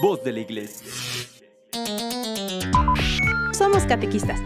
Voz 0.00 0.22
de 0.22 0.32
la 0.32 0.40
Iglesia. 0.40 0.86
Somos 3.52 3.82
Catequistas, 3.82 4.38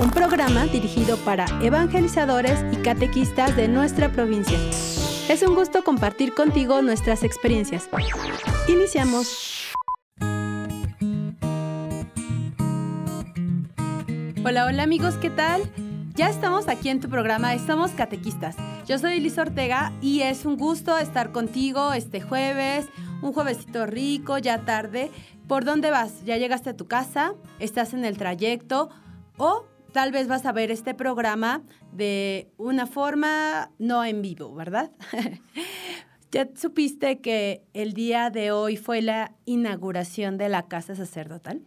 un 0.00 0.10
programa 0.10 0.64
dirigido 0.64 1.18
para 1.18 1.44
evangelizadores 1.60 2.58
y 2.72 2.76
catequistas 2.76 3.54
de 3.54 3.68
nuestra 3.68 4.10
provincia. 4.12 4.58
Es 5.28 5.42
un 5.42 5.54
gusto 5.54 5.84
compartir 5.84 6.32
contigo 6.32 6.80
nuestras 6.80 7.22
experiencias. 7.22 7.86
Iniciamos. 8.66 9.72
Hola, 14.42 14.64
hola 14.64 14.82
amigos, 14.82 15.16
¿qué 15.16 15.28
tal? 15.28 15.70
Ya 16.14 16.30
estamos 16.30 16.68
aquí 16.68 16.88
en 16.88 17.00
tu 17.00 17.10
programa, 17.10 17.54
estamos 17.54 17.90
catequistas. 17.90 18.56
Yo 18.86 18.98
soy 18.98 19.20
Liz 19.20 19.36
Ortega 19.38 19.92
y 20.00 20.22
es 20.22 20.44
un 20.44 20.56
gusto 20.56 20.96
estar 20.98 21.30
contigo 21.30 21.92
este 21.92 22.20
jueves, 22.20 22.86
un 23.22 23.32
juevesito 23.32 23.86
rico, 23.86 24.36
ya 24.38 24.64
tarde. 24.64 25.10
¿Por 25.48 25.64
dónde 25.64 25.90
vas? 25.90 26.24
¿Ya 26.24 26.36
llegaste 26.36 26.70
a 26.70 26.76
tu 26.76 26.86
casa? 26.86 27.34
¿Estás 27.58 27.94
en 27.94 28.04
el 28.04 28.18
trayecto? 28.18 28.90
¿O 29.38 29.64
tal 29.92 30.12
vez 30.12 30.28
vas 30.28 30.44
a 30.44 30.52
ver 30.52 30.70
este 30.70 30.94
programa 30.94 31.62
de 31.92 32.50
una 32.58 32.86
forma 32.86 33.70
no 33.78 34.04
en 34.04 34.20
vivo, 34.22 34.54
¿verdad? 34.54 34.90
ya 36.32 36.48
supiste 36.54 37.20
que 37.20 37.62
el 37.72 37.94
día 37.94 38.30
de 38.30 38.50
hoy 38.50 38.76
fue 38.76 39.00
la 39.02 39.32
inauguración 39.44 40.36
de 40.36 40.48
la 40.48 40.66
casa 40.66 40.94
sacerdotal. 40.94 41.62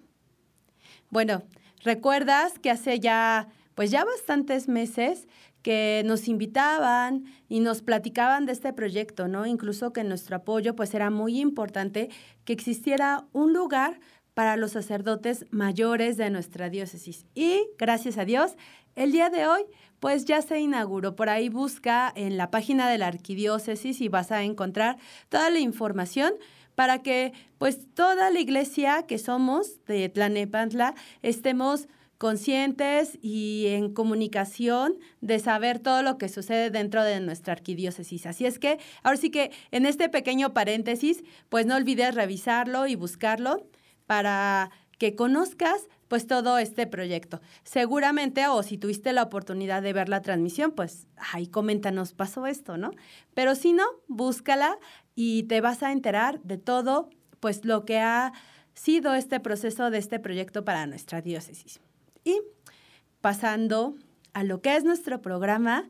Bueno, 1.09 1.43
¿recuerdas 1.83 2.59
que 2.59 2.69
hace 2.69 2.99
ya 2.99 3.47
pues 3.75 3.91
ya 3.91 4.05
bastantes 4.05 4.67
meses 4.69 5.27
que 5.65 6.03
nos 6.05 6.27
invitaban 6.27 7.25
y 7.49 7.59
nos 7.59 7.81
platicaban 7.81 8.45
de 8.45 8.51
este 8.51 8.71
proyecto, 8.71 9.27
¿no? 9.27 9.47
Incluso 9.47 9.93
que 9.93 10.03
nuestro 10.03 10.35
apoyo 10.35 10.75
pues 10.75 10.93
era 10.93 11.09
muy 11.09 11.39
importante 11.39 12.11
que 12.43 12.53
existiera 12.53 13.25
un 13.33 13.51
lugar 13.51 13.99
para 14.35 14.57
los 14.57 14.73
sacerdotes 14.73 15.47
mayores 15.49 16.17
de 16.17 16.29
nuestra 16.29 16.69
diócesis. 16.69 17.25
Y 17.33 17.63
gracias 17.79 18.19
a 18.19 18.25
Dios, 18.25 18.57
el 18.95 19.11
día 19.11 19.31
de 19.31 19.47
hoy 19.47 19.63
pues 19.99 20.25
ya 20.25 20.43
se 20.43 20.59
inauguró. 20.59 21.15
Por 21.15 21.29
ahí 21.29 21.49
busca 21.49 22.13
en 22.15 22.37
la 22.37 22.51
página 22.51 22.87
de 22.87 22.99
la 22.99 23.07
arquidiócesis 23.07 24.01
y 24.01 24.07
vas 24.07 24.31
a 24.31 24.43
encontrar 24.43 24.97
toda 25.29 25.49
la 25.49 25.57
información 25.57 26.35
para 26.75 27.01
que 27.01 27.33
pues 27.57 27.91
toda 27.95 28.29
la 28.29 28.39
iglesia 28.39 29.07
que 29.07 29.17
somos 29.17 29.83
de 29.85 30.09
Tlanepantla 30.09 30.93
estemos 31.23 31.87
conscientes 32.25 33.19
y 33.21 33.67
en 33.67 33.93
comunicación 33.93 34.95
de 35.21 35.37
saber 35.37 35.77
todo 35.77 36.01
lo 36.01 36.17
que 36.17 36.27
sucede 36.27 36.71
dentro 36.71 37.03
de 37.03 37.19
nuestra 37.19 37.53
arquidiócesis. 37.53 38.25
Así 38.25 38.47
es 38.47 38.57
que, 38.57 38.79
ahora 39.03 39.17
sí 39.17 39.29
que 39.29 39.51
en 39.69 39.85
este 39.85 40.09
pequeño 40.09 40.51
paréntesis, 40.51 41.23
pues 41.49 41.67
no 41.67 41.75
olvides 41.75 42.15
revisarlo 42.15 42.87
y 42.87 42.95
buscarlo 42.95 43.67
para 44.07 44.71
que 44.97 45.15
conozcas 45.15 45.87
pues 46.07 46.25
todo 46.25 46.57
este 46.57 46.87
proyecto. 46.87 47.41
Seguramente, 47.63 48.47
o 48.47 48.63
si 48.63 48.79
tuviste 48.79 49.13
la 49.13 49.21
oportunidad 49.21 49.83
de 49.83 49.93
ver 49.93 50.09
la 50.09 50.23
transmisión, 50.23 50.71
pues 50.71 51.05
ahí 51.31 51.45
coméntanos, 51.45 52.13
pasó 52.13 52.47
esto, 52.47 52.75
¿no? 52.75 52.89
Pero 53.35 53.53
si 53.53 53.71
no, 53.71 53.85
búscala 54.07 54.79
y 55.13 55.43
te 55.43 55.61
vas 55.61 55.83
a 55.83 55.91
enterar 55.91 56.41
de 56.41 56.57
todo, 56.57 57.07
pues 57.39 57.65
lo 57.65 57.85
que 57.85 57.99
ha 57.99 58.33
sido 58.73 59.13
este 59.13 59.39
proceso 59.39 59.91
de 59.91 59.99
este 59.99 60.19
proyecto 60.19 60.65
para 60.65 60.87
nuestra 60.87 61.21
diócesis. 61.21 61.81
Y 62.25 62.41
pasando 63.21 63.95
a 64.33 64.43
lo 64.43 64.61
que 64.61 64.75
es 64.75 64.83
nuestro 64.83 65.21
programa, 65.21 65.87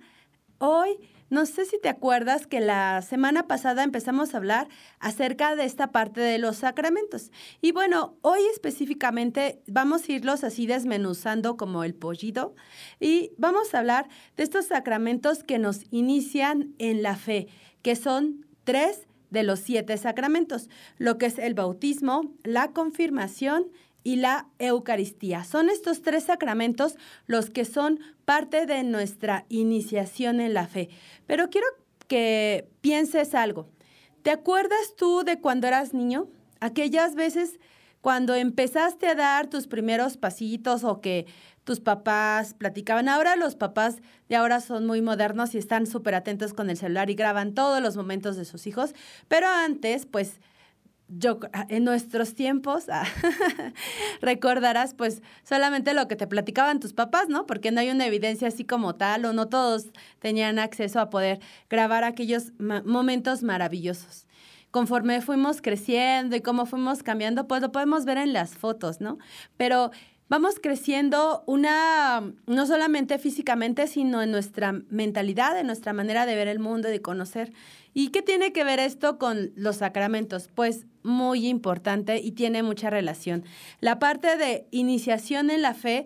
hoy 0.60 1.00
no 1.30 1.46
sé 1.48 1.66
si 1.66 1.80
te 1.80 1.90
acuerdas 1.90 2.46
que 2.46 2.60
la 2.60 3.02
semana 3.02 3.48
pasada 3.48 3.84
empezamos 3.84 4.34
a 4.34 4.38
hablar 4.38 4.68
acerca 5.00 5.56
de 5.56 5.66
esta 5.66 5.92
parte 5.92 6.22
de 6.22 6.38
los 6.38 6.58
sacramentos. 6.58 7.32
Y 7.62 7.72
bueno, 7.72 8.18
hoy 8.22 8.42
específicamente 8.54 9.64
vamos 9.66 10.08
a 10.08 10.12
irlos 10.12 10.44
así 10.44 10.68
desmenuzando 10.68 11.58
como 11.58 11.84
el 11.84 11.96
pollito 11.96 12.54
y 13.00 13.32
vamos 13.38 13.74
a 13.74 13.80
hablar 13.80 14.08
de 14.38 14.44
estos 14.44 14.68
sacramentos 14.68 15.44
que 15.44 15.58
nos 15.58 15.82
inician 15.90 16.76
en 16.78 17.02
la 17.02 17.16
fe, 17.16 17.48
que 17.82 17.96
son 17.96 18.46
tres 18.66 19.08
de 19.32 19.44
los 19.44 19.60
siete 19.62 19.98
sacramentos, 19.98 20.70
lo 20.98 21.18
que 21.18 21.26
es 21.26 21.40
el 21.40 21.56
bautismo, 21.56 22.34
la 22.44 22.72
confirmación 22.72 23.68
y 24.06 24.18
la 24.18 24.48
Eucaristía. 24.60 25.44
Son 25.44 25.68
estos 25.68 26.04
tres 26.04 26.26
sacramentos 26.26 26.96
los 27.26 27.50
que 27.50 27.66
son 27.66 28.00
parte 28.24 28.68
de 28.68 28.84
nuestra 28.84 29.46
iniciación 29.50 30.40
en 30.40 30.54
la 30.54 30.68
fe. 30.68 30.90
Pero 31.26 31.50
quiero 31.50 31.66
que 32.08 32.70
pienses 32.82 33.34
algo. 33.34 33.68
¿Te 34.22 34.30
acuerdas 34.30 34.96
tú 34.96 35.24
de 35.26 35.42
cuando 35.42 35.66
eras 35.66 35.96
niño? 35.96 36.28
Aquellas 36.60 37.16
veces 37.16 37.60
cuando 38.00 38.36
empezaste 38.36 39.08
a 39.08 39.16
dar 39.16 39.48
tus 39.48 39.66
primeros 39.66 40.18
pasitos 40.18 40.84
o 40.84 41.02
que 41.02 41.26
tus 41.64 41.80
papás 41.80 42.54
platicaban. 42.54 43.10
Ahora 43.10 43.36
los 43.36 43.56
papás 43.56 44.04
de 44.30 44.36
ahora 44.36 44.60
son 44.60 44.86
muy 44.86 45.02
modernos 45.02 45.56
y 45.56 45.58
están 45.58 45.88
súper 45.88 46.14
atentos 46.14 46.54
con 46.54 46.70
el 46.70 46.78
celular 46.78 47.10
y 47.10 47.16
graban 47.16 47.56
todos 47.56 47.82
los 47.82 47.98
momentos 47.98 48.36
de 48.36 48.46
sus 48.46 48.68
hijos. 48.68 48.94
Pero 49.28 49.48
antes, 49.48 50.06
pues 50.06 50.40
yo 51.08 51.40
ah, 51.54 51.66
en 51.70 51.84
nuestros 51.84 52.34
tiempos 52.34 52.86
ah, 52.90 53.06
recordarás 54.22 54.94
pues 54.94 55.22
solamente 55.44 55.94
lo 55.94 56.08
que 56.08 56.16
te 56.16 56.28
platicaban 56.28 56.80
tus 56.80 56.94
papás, 56.94 57.30
¿no? 57.30 57.46
Porque 57.46 57.72
no 57.72 57.82
hay 57.82 57.90
una 57.90 58.08
evidencia 58.08 58.48
así 58.48 58.66
como 58.66 58.96
tal 58.96 59.26
o 59.26 59.34
no 59.34 59.48
todos 59.48 59.88
tenían 60.20 60.60
acceso 60.60 61.00
a 61.00 61.10
poder 61.10 61.40
grabar 61.70 62.04
aquellos 62.04 62.54
momentos 62.58 63.44
maravillosos. 63.44 64.26
Conforme 64.72 65.22
fuimos 65.22 65.62
creciendo 65.62 66.36
y 66.36 66.42
cómo 66.42 66.66
fuimos 66.66 67.02
cambiando, 67.02 67.48
pues 67.48 67.62
lo 67.62 67.72
podemos 67.72 68.04
ver 68.04 68.18
en 68.18 68.34
las 68.34 68.56
fotos, 68.58 69.00
¿no? 69.00 69.18
Pero 69.56 69.92
vamos 70.28 70.56
creciendo 70.62 71.44
una, 71.46 72.34
no 72.48 72.66
solamente 72.66 73.20
físicamente, 73.20 73.88
sino 73.88 74.22
en 74.22 74.32
nuestra 74.32 74.74
mentalidad, 74.90 75.60
en 75.60 75.68
nuestra 75.68 75.94
manera 75.94 76.26
de 76.26 76.36
ver 76.36 76.48
el 76.48 76.60
mundo, 76.60 76.88
de 76.88 77.02
conocer. 77.02 77.54
¿Y 77.94 78.10
qué 78.10 78.22
tiene 78.22 78.52
que 78.52 78.64
ver 78.64 78.80
esto 78.80 79.18
con 79.18 79.52
los 79.56 79.78
sacramentos? 79.78 80.50
Pues 80.54 80.86
muy 81.04 81.48
importante 81.48 82.20
y 82.20 82.32
tiene 82.32 82.64
mucha 82.64 82.90
relación. 82.90 83.46
La 83.80 84.00
parte 84.00 84.38
de 84.38 84.68
iniciación 84.72 85.50
en 85.50 85.62
la 85.62 85.74
fe 85.74 86.06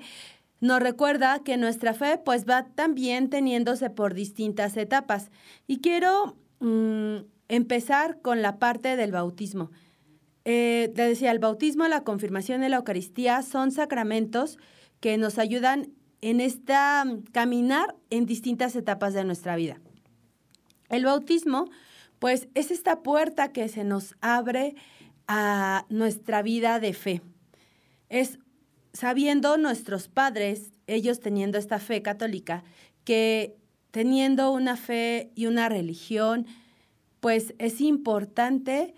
nos 0.61 0.81
recuerda 0.81 1.39
que 1.43 1.57
nuestra 1.57 1.93
fe 1.93 2.19
pues 2.23 2.45
va 2.47 2.65
también 2.75 3.29
teniéndose 3.29 3.89
por 3.89 4.13
distintas 4.13 4.75
etapas. 4.77 5.31
Y 5.67 5.79
quiero 5.79 6.35
mm, 6.59 7.17
empezar 7.47 8.21
con 8.21 8.41
la 8.41 8.59
parte 8.59 8.95
del 8.95 9.11
bautismo. 9.11 9.71
Eh, 10.51 10.91
decía, 10.95 11.29
el 11.29 11.37
bautismo, 11.37 11.87
la 11.87 12.03
confirmación 12.03 12.63
y 12.63 12.69
la 12.69 12.77
Eucaristía 12.77 13.43
son 13.43 13.71
sacramentos 13.71 14.57
que 14.99 15.15
nos 15.15 15.37
ayudan 15.37 15.93
en 16.21 16.41
esta 16.41 17.05
mm, 17.05 17.21
caminar 17.31 17.95
en 18.09 18.25
distintas 18.25 18.75
etapas 18.75 19.13
de 19.13 19.23
nuestra 19.23 19.55
vida. 19.55 19.79
El 20.89 21.05
bautismo, 21.05 21.69
pues, 22.17 22.47
es 22.55 22.71
esta 22.71 23.03
puerta 23.03 23.51
que 23.51 23.67
se 23.67 23.83
nos 23.83 24.15
abre 24.21 24.73
a 25.27 25.85
nuestra 25.89 26.41
vida 26.41 26.79
de 26.79 26.93
fe. 26.93 27.21
Es 28.09 28.39
sabiendo 28.91 29.55
nuestros 29.59 30.07
padres, 30.07 30.71
ellos 30.87 31.19
teniendo 31.19 31.59
esta 31.59 31.77
fe 31.77 32.01
católica, 32.01 32.63
que 33.03 33.55
teniendo 33.91 34.51
una 34.51 34.77
fe 34.77 35.31
y 35.35 35.45
una 35.45 35.69
religión, 35.69 36.47
pues 37.19 37.53
es 37.59 37.81
importante 37.81 38.95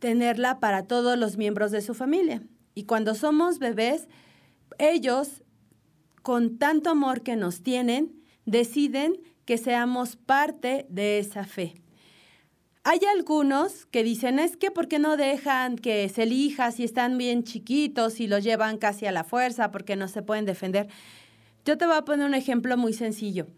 tenerla 0.00 0.58
para 0.58 0.86
todos 0.86 1.16
los 1.16 1.36
miembros 1.36 1.70
de 1.70 1.82
su 1.82 1.94
familia. 1.94 2.42
Y 2.74 2.84
cuando 2.84 3.14
somos 3.14 3.58
bebés, 3.58 4.08
ellos, 4.78 5.42
con 6.22 6.58
tanto 6.58 6.90
amor 6.90 7.22
que 7.22 7.36
nos 7.36 7.62
tienen, 7.62 8.12
deciden 8.46 9.20
que 9.44 9.58
seamos 9.58 10.16
parte 10.16 10.86
de 10.88 11.18
esa 11.18 11.44
fe. 11.44 11.74
Hay 12.82 13.00
algunos 13.14 13.84
que 13.86 14.02
dicen, 14.02 14.38
es 14.38 14.56
que 14.56 14.70
¿por 14.70 14.88
qué 14.88 14.98
no 14.98 15.18
dejan 15.18 15.76
que 15.76 16.08
se 16.08 16.22
elija 16.22 16.72
si 16.72 16.82
están 16.84 17.18
bien 17.18 17.44
chiquitos 17.44 18.20
y 18.20 18.26
los 18.26 18.42
llevan 18.42 18.78
casi 18.78 19.04
a 19.04 19.12
la 19.12 19.22
fuerza 19.22 19.70
porque 19.70 19.96
no 19.96 20.08
se 20.08 20.22
pueden 20.22 20.46
defender? 20.46 20.88
Yo 21.66 21.76
te 21.76 21.84
voy 21.84 21.96
a 21.96 22.04
poner 22.06 22.26
un 22.26 22.34
ejemplo 22.34 22.78
muy 22.78 22.94
sencillo. 22.94 23.48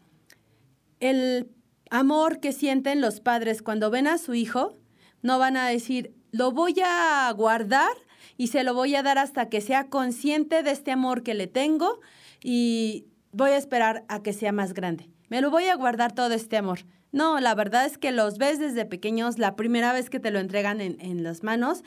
El 0.98 1.48
amor 1.90 2.40
que 2.40 2.52
sienten 2.52 3.00
los 3.00 3.20
padres 3.20 3.62
cuando 3.62 3.90
ven 3.90 4.08
a 4.08 4.18
su 4.18 4.34
hijo, 4.34 4.76
no 5.22 5.38
van 5.38 5.56
a 5.56 5.68
decir, 5.68 6.14
lo 6.32 6.50
voy 6.50 6.74
a 6.84 7.32
guardar 7.36 7.92
y 8.36 8.48
se 8.48 8.64
lo 8.64 8.74
voy 8.74 8.96
a 8.96 9.02
dar 9.02 9.18
hasta 9.18 9.48
que 9.48 9.60
sea 9.60 9.88
consciente 9.88 10.62
de 10.62 10.72
este 10.72 10.90
amor 10.90 11.22
que 11.22 11.34
le 11.34 11.46
tengo 11.46 12.00
y 12.42 13.06
voy 13.30 13.50
a 13.50 13.58
esperar 13.58 14.04
a 14.08 14.22
que 14.22 14.32
sea 14.32 14.50
más 14.50 14.74
grande. 14.74 15.08
Me 15.28 15.40
lo 15.40 15.50
voy 15.50 15.66
a 15.66 15.76
guardar 15.76 16.12
todo 16.12 16.32
este 16.34 16.56
amor. 16.56 16.80
No, 17.12 17.38
la 17.40 17.54
verdad 17.54 17.84
es 17.84 17.98
que 17.98 18.10
los 18.10 18.38
ves 18.38 18.58
desde 18.58 18.86
pequeños, 18.86 19.38
la 19.38 19.54
primera 19.54 19.92
vez 19.92 20.10
que 20.10 20.18
te 20.18 20.30
lo 20.30 20.40
entregan 20.40 20.80
en, 20.80 20.98
en 21.00 21.22
las 21.22 21.42
manos, 21.42 21.84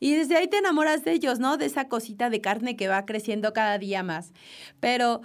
y 0.00 0.14
desde 0.14 0.36
ahí 0.36 0.46
te 0.46 0.58
enamoras 0.58 1.04
de 1.04 1.12
ellos, 1.12 1.40
¿no? 1.40 1.56
De 1.56 1.66
esa 1.66 1.88
cosita 1.88 2.30
de 2.30 2.40
carne 2.40 2.76
que 2.76 2.86
va 2.86 3.04
creciendo 3.04 3.52
cada 3.52 3.78
día 3.78 4.04
más. 4.04 4.32
Pero 4.78 5.22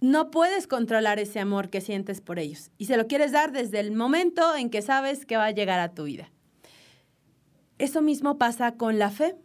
no 0.00 0.30
puedes 0.30 0.66
controlar 0.66 1.18
ese 1.18 1.40
amor 1.40 1.70
que 1.70 1.80
sientes 1.80 2.20
por 2.20 2.38
ellos. 2.38 2.70
Y 2.76 2.84
se 2.84 2.98
lo 2.98 3.06
quieres 3.06 3.32
dar 3.32 3.50
desde 3.50 3.80
el 3.80 3.92
momento 3.92 4.54
en 4.54 4.68
que 4.68 4.82
sabes 4.82 5.24
que 5.24 5.38
va 5.38 5.46
a 5.46 5.50
llegar 5.52 5.80
a 5.80 5.94
tu 5.94 6.04
vida. 6.04 6.30
Eso 7.78 8.02
mismo 8.02 8.38
pasa 8.38 8.72
con 8.72 8.98
la 8.98 9.10
fe. 9.10 9.36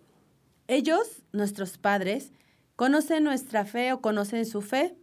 Ellos, 0.68 1.24
nuestros 1.32 1.78
padres, 1.78 2.32
conocen 2.76 3.24
nuestra 3.24 3.66
fe 3.66 3.94
o 3.94 4.02
conocen 4.02 4.46
su 4.46 4.62
fe, 4.62 4.96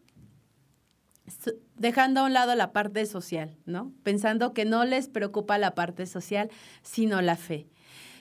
dejando 1.76 2.20
a 2.20 2.24
un 2.24 2.32
lado 2.32 2.54
la 2.54 2.72
parte 2.72 3.06
social, 3.06 3.56
¿no? 3.66 3.92
Pensando 4.02 4.52
que 4.52 4.64
no 4.64 4.84
les 4.84 5.08
preocupa 5.08 5.58
la 5.58 5.74
parte 5.74 6.06
social, 6.06 6.50
sino 6.82 7.22
la 7.22 7.36
fe. 7.36 7.68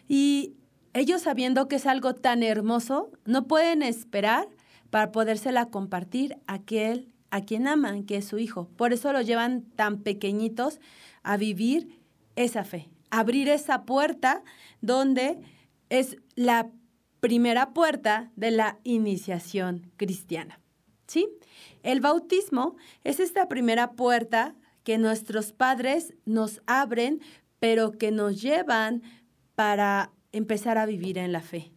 Y 0.07 0.53
ellos 0.93 1.21
sabiendo 1.21 1.67
que 1.67 1.77
es 1.77 1.85
algo 1.85 2.13
tan 2.15 2.43
hermoso, 2.43 3.11
no 3.25 3.47
pueden 3.47 3.81
esperar 3.83 4.47
para 4.89 5.11
podérsela 5.11 5.65
compartir 5.67 6.37
a 6.47 6.55
aquel 6.55 7.13
a 7.31 7.41
quien 7.41 7.67
aman, 7.67 8.03
que 8.03 8.17
es 8.17 8.25
su 8.25 8.39
hijo. 8.39 8.69
Por 8.75 8.91
eso 8.91 9.13
lo 9.13 9.21
llevan 9.21 9.61
tan 9.75 9.99
pequeñitos 9.99 10.79
a 11.21 11.37
vivir 11.37 11.99
esa 12.35 12.63
fe, 12.63 12.89
abrir 13.09 13.49
esa 13.49 13.85
puerta 13.85 14.43
donde 14.81 15.39
es 15.89 16.17
la 16.35 16.69
primera 17.19 17.73
puerta 17.73 18.31
de 18.35 18.51
la 18.51 18.79
iniciación 18.83 19.91
cristiana. 19.97 20.59
¿Sí? 21.07 21.27
El 21.83 22.01
bautismo 22.01 22.75
es 23.03 23.19
esta 23.19 23.47
primera 23.47 23.93
puerta 23.93 24.55
que 24.83 24.97
nuestros 24.97 25.51
padres 25.51 26.13
nos 26.25 26.61
abren, 26.65 27.21
pero 27.59 27.91
que 27.91 28.11
nos 28.11 28.41
llevan 28.41 29.01
para 29.55 30.11
empezar 30.31 30.77
a 30.77 30.85
vivir 30.85 31.17
en 31.17 31.31
la 31.31 31.41
fe. 31.41 31.71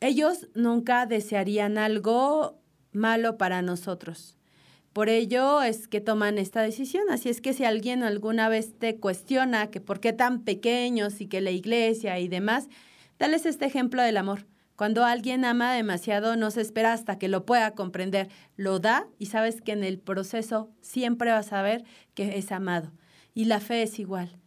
Ellos 0.00 0.48
nunca 0.54 1.06
desearían 1.06 1.78
algo 1.78 2.60
malo 2.92 3.36
para 3.36 3.62
nosotros. 3.62 4.37
Por 4.92 5.08
ello 5.08 5.62
es 5.62 5.88
que 5.88 6.00
toman 6.00 6.38
esta 6.38 6.62
decisión. 6.62 7.04
Así 7.10 7.28
es 7.28 7.40
que 7.40 7.52
si 7.52 7.64
alguien 7.64 8.02
alguna 8.02 8.48
vez 8.48 8.78
te 8.78 8.96
cuestiona 8.96 9.70
que 9.70 9.80
por 9.80 10.00
qué 10.00 10.12
tan 10.12 10.42
pequeños 10.42 11.20
y 11.20 11.26
que 11.26 11.40
la 11.40 11.50
iglesia 11.50 12.18
y 12.18 12.28
demás, 12.28 12.68
dales 13.18 13.46
este 13.46 13.66
ejemplo 13.66 14.02
del 14.02 14.16
amor. 14.16 14.46
Cuando 14.76 15.04
alguien 15.04 15.44
ama 15.44 15.72
demasiado, 15.74 16.36
no 16.36 16.52
se 16.52 16.60
espera 16.60 16.92
hasta 16.92 17.18
que 17.18 17.26
lo 17.26 17.44
pueda 17.44 17.74
comprender. 17.74 18.28
Lo 18.56 18.78
da 18.78 19.08
y 19.18 19.26
sabes 19.26 19.60
que 19.60 19.72
en 19.72 19.82
el 19.82 19.98
proceso 19.98 20.70
siempre 20.82 21.32
vas 21.32 21.52
a 21.52 21.62
ver 21.62 21.84
que 22.14 22.38
es 22.38 22.52
amado. 22.52 22.92
Y 23.34 23.46
la 23.46 23.58
fe 23.58 23.82
es 23.82 23.98
igual. 23.98 24.38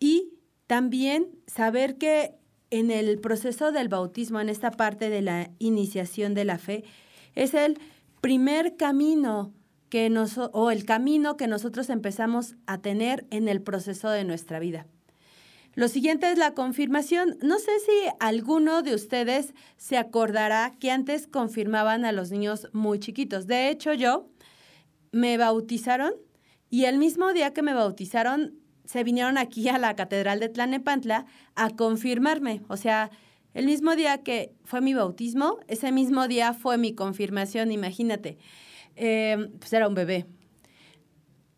Y 0.00 0.32
también 0.66 1.28
saber 1.46 1.96
que 1.96 2.34
en 2.70 2.90
el 2.90 3.20
proceso 3.20 3.70
del 3.70 3.88
bautismo, 3.88 4.40
en 4.40 4.48
esta 4.48 4.72
parte 4.72 5.10
de 5.10 5.22
la 5.22 5.50
iniciación 5.58 6.34
de 6.34 6.44
la 6.44 6.58
fe, 6.58 6.84
es 7.36 7.54
el 7.54 7.78
primer 8.20 8.76
camino 8.76 9.54
que 9.88 10.12
o 10.52 10.70
el 10.70 10.84
camino 10.84 11.36
que 11.36 11.46
nosotros 11.46 11.90
empezamos 11.90 12.56
a 12.66 12.78
tener 12.78 13.26
en 13.30 13.48
el 13.48 13.62
proceso 13.62 14.10
de 14.10 14.24
nuestra 14.24 14.58
vida. 14.58 14.86
Lo 15.74 15.88
siguiente 15.88 16.30
es 16.30 16.38
la 16.38 16.54
confirmación. 16.54 17.38
No 17.40 17.58
sé 17.58 17.70
si 17.78 18.10
alguno 18.18 18.82
de 18.82 18.94
ustedes 18.94 19.54
se 19.76 19.96
acordará 19.96 20.74
que 20.80 20.90
antes 20.90 21.26
confirmaban 21.26 22.04
a 22.04 22.12
los 22.12 22.30
niños 22.30 22.68
muy 22.72 22.98
chiquitos. 22.98 23.46
De 23.46 23.68
hecho, 23.68 23.92
yo 23.94 24.28
me 25.12 25.38
bautizaron 25.38 26.14
y 26.68 26.84
el 26.86 26.98
mismo 26.98 27.32
día 27.32 27.52
que 27.52 27.62
me 27.62 27.74
bautizaron 27.74 28.54
se 28.84 29.04
vinieron 29.04 29.38
aquí 29.38 29.68
a 29.68 29.78
la 29.78 29.94
Catedral 29.94 30.40
de 30.40 30.48
Tlanepantla 30.48 31.26
a 31.54 31.70
confirmarme. 31.70 32.62
O 32.68 32.76
sea, 32.76 33.10
el 33.54 33.66
mismo 33.66 33.94
día 33.96 34.22
que 34.22 34.54
fue 34.64 34.80
mi 34.80 34.94
bautismo, 34.94 35.58
ese 35.68 35.92
mismo 35.92 36.26
día 36.26 36.54
fue 36.54 36.78
mi 36.78 36.94
confirmación, 36.94 37.70
imagínate. 37.70 38.38
Eh, 39.00 39.50
pues 39.58 39.72
era 39.72 39.86
un 39.86 39.94
bebé. 39.94 40.26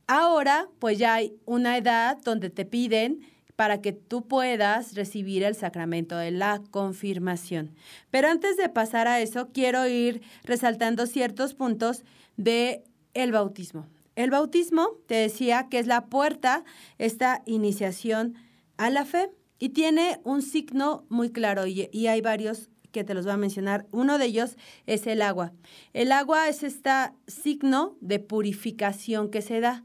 Ahora, 0.07 0.69
pues 0.79 0.99
ya 0.99 1.15
hay 1.15 1.35
una 1.47 1.79
edad 1.79 2.19
donde 2.23 2.51
te 2.51 2.67
piden 2.67 3.21
para 3.57 3.81
que 3.81 3.93
tú 3.93 4.27
puedas 4.27 4.95
recibir 4.95 5.43
el 5.43 5.55
sacramento 5.55 6.17
de 6.17 6.33
la 6.33 6.61
confirmación. 6.71 7.75
Pero 8.11 8.29
antes 8.29 8.57
de 8.57 8.69
pasar 8.69 9.09
a 9.09 9.21
eso, 9.21 9.49
quiero 9.53 9.87
ir 9.87 10.21
resaltando 10.45 11.07
ciertos 11.07 11.55
puntos 11.55 12.05
de 12.37 12.85
el 13.15 13.33
bautismo. 13.33 13.87
El 14.17 14.31
bautismo, 14.31 14.99
te 15.07 15.15
decía, 15.15 15.69
que 15.71 15.79
es 15.79 15.87
la 15.87 16.07
puerta, 16.07 16.65
esta 16.99 17.43
iniciación 17.47 18.35
a 18.77 18.91
la 18.91 19.05
fe, 19.05 19.31
y 19.59 19.71
tiene 19.71 20.21
un 20.25 20.43
signo 20.43 21.05
muy 21.09 21.31
claro, 21.31 21.67
y, 21.67 21.89
y 21.93 22.09
hay 22.09 22.21
varios 22.21 22.69
que 22.93 23.05
te 23.05 23.15
los 23.15 23.25
voy 23.25 23.35
a 23.35 23.37
mencionar. 23.37 23.87
Uno 23.91 24.19
de 24.19 24.27
ellos 24.27 24.57
es 24.87 25.07
el 25.07 25.23
agua. 25.23 25.53
El 25.93 26.13
agua 26.13 26.49
es 26.49 26.63
este 26.63 26.91
signo 27.27 27.97
de 28.01 28.19
purificación 28.19 29.31
que 29.31 29.43
se 29.43 29.61
da 29.61 29.85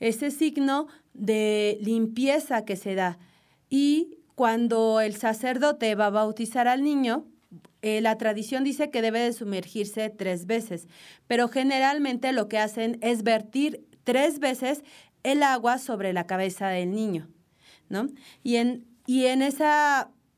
ese 0.00 0.30
signo 0.30 0.88
de 1.12 1.78
limpieza 1.80 2.64
que 2.64 2.76
se 2.76 2.94
da. 2.94 3.18
Y 3.70 4.18
cuando 4.34 5.00
el 5.00 5.16
sacerdote 5.16 5.94
va 5.94 6.06
a 6.06 6.10
bautizar 6.10 6.68
al 6.68 6.82
niño, 6.82 7.26
eh, 7.82 8.00
la 8.00 8.18
tradición 8.18 8.64
dice 8.64 8.90
que 8.90 9.02
debe 9.02 9.20
de 9.20 9.32
sumergirse 9.32 10.10
tres 10.10 10.46
veces, 10.46 10.88
pero 11.26 11.48
generalmente 11.48 12.32
lo 12.32 12.48
que 12.48 12.58
hacen 12.58 12.98
es 13.02 13.22
vertir 13.22 13.86
tres 14.04 14.38
veces 14.40 14.82
el 15.22 15.42
agua 15.42 15.78
sobre 15.78 16.12
la 16.12 16.26
cabeza 16.26 16.68
del 16.68 16.92
niño, 16.92 17.28
¿no? 17.88 18.08
Y 18.42 18.56
en, 18.56 18.86
y 19.06 19.26
en 19.26 19.42
ese 19.42 19.64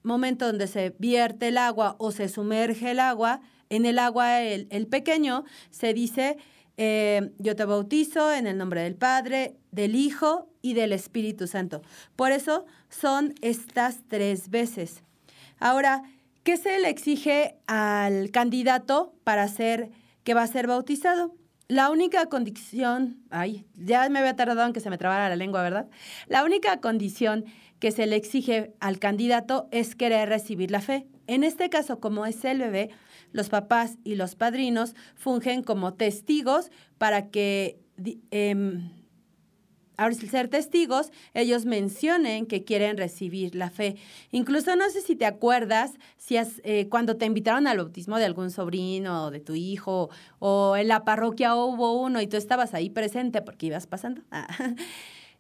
momento 0.07 0.47
donde 0.47 0.67
se 0.67 0.95
vierte 0.99 1.49
el 1.49 1.59
agua 1.59 1.97
o 1.99 2.11
se 2.11 2.29
sumerge 2.29 2.93
el 2.93 3.01
agua, 3.01 3.41
en 3.69 3.85
el 3.85 3.99
agua 3.99 4.43
el, 4.43 4.69
el 4.71 4.87
pequeño, 4.87 5.45
se 5.71 5.93
dice 5.93 6.39
eh, 6.77 7.31
yo 7.39 7.57
te 7.57 7.65
bautizo 7.65 8.33
en 8.33 8.47
el 8.47 8.59
nombre 8.59 8.83
del 8.83 8.97
Padre, 8.97 9.57
del 9.71 9.95
Hijo 9.95 10.51
y 10.61 10.75
del 10.75 10.93
Espíritu 10.93 11.47
Santo. 11.47 11.83
Por 12.17 12.33
eso 12.33 12.67
son 12.91 13.35
estas 13.41 14.01
tres 14.09 14.51
veces. 14.51 15.03
Ahora, 15.59 16.03
¿qué 16.45 16.57
se 16.57 16.79
le 16.79 16.91
exige 16.91 17.57
al 17.67 18.31
candidato 18.31 19.15
para 19.25 19.49
ser 19.49 19.91
que 20.23 20.35
va 20.35 20.43
a 20.43 20.47
ser 20.47 20.67
bautizado? 20.67 21.35
La 21.69 21.91
única 21.91 22.27
condición, 22.27 23.25
ay, 23.31 23.67
ya 23.75 24.09
me 24.09 24.21
había 24.21 24.37
tardado 24.37 24.65
en 24.65 24.73
que 24.73 24.81
se 24.81 24.91
me 24.91 24.99
trabara 24.99 25.29
la 25.29 25.35
lengua, 25.37 25.63
¿verdad? 25.63 25.89
La 26.29 26.45
única 26.45 26.81
condición 26.81 27.45
que 27.79 27.91
se 27.91 28.07
le 28.07 28.17
exige 28.17 28.75
al 28.81 28.99
candidato 28.99 29.69
es 29.71 29.95
querer 29.95 30.29
recibir 30.29 30.71
la 30.71 30.81
fe. 30.81 31.07
En 31.27 31.45
este 31.45 31.69
caso, 31.71 32.01
como 32.01 32.27
es 32.27 32.45
el 32.45 32.59
bebé, 32.59 32.91
los 33.33 33.49
papás 33.49 33.99
y 34.05 34.15
los 34.15 34.35
padrinos 34.35 34.95
fungen 35.15 35.63
como 35.63 35.95
testigos 35.95 36.71
para 36.99 37.31
que, 37.31 37.81
eh, 38.31 38.81
ahora 39.97 40.15
ser 40.15 40.49
testigos, 40.49 41.11
ellos 41.35 41.65
mencionen 41.65 42.47
que 42.47 42.65
quieren 42.65 42.97
recibir 42.97 43.55
la 43.55 43.71
fe. 43.71 43.97
Incluso 44.31 44.77
no 44.77 44.89
sé 44.91 45.01
si 45.01 45.17
te 45.17 45.27
acuerdas, 45.27 45.93
si 46.17 46.37
eh, 46.37 46.89
cuando 46.89 47.17
te 47.17 47.27
invitaron 47.27 47.67
al 47.67 47.79
bautismo 47.79 48.19
de 48.19 48.25
algún 48.25 48.51
sobrino 48.51 49.27
o 49.27 49.31
de 49.31 49.41
tu 49.41 49.55
hijo, 49.55 50.11
o 50.39 50.77
en 50.77 50.89
la 50.89 51.05
parroquia 51.05 51.55
hubo 51.57 52.01
uno 52.01 52.21
y 52.21 52.27
tú 52.27 52.37
estabas 52.37 52.75
ahí 52.75 52.91
presente 52.91 53.43
porque 53.43 53.67
ibas 53.67 53.87
pasando. 53.87 54.23
Ah. 54.31 54.47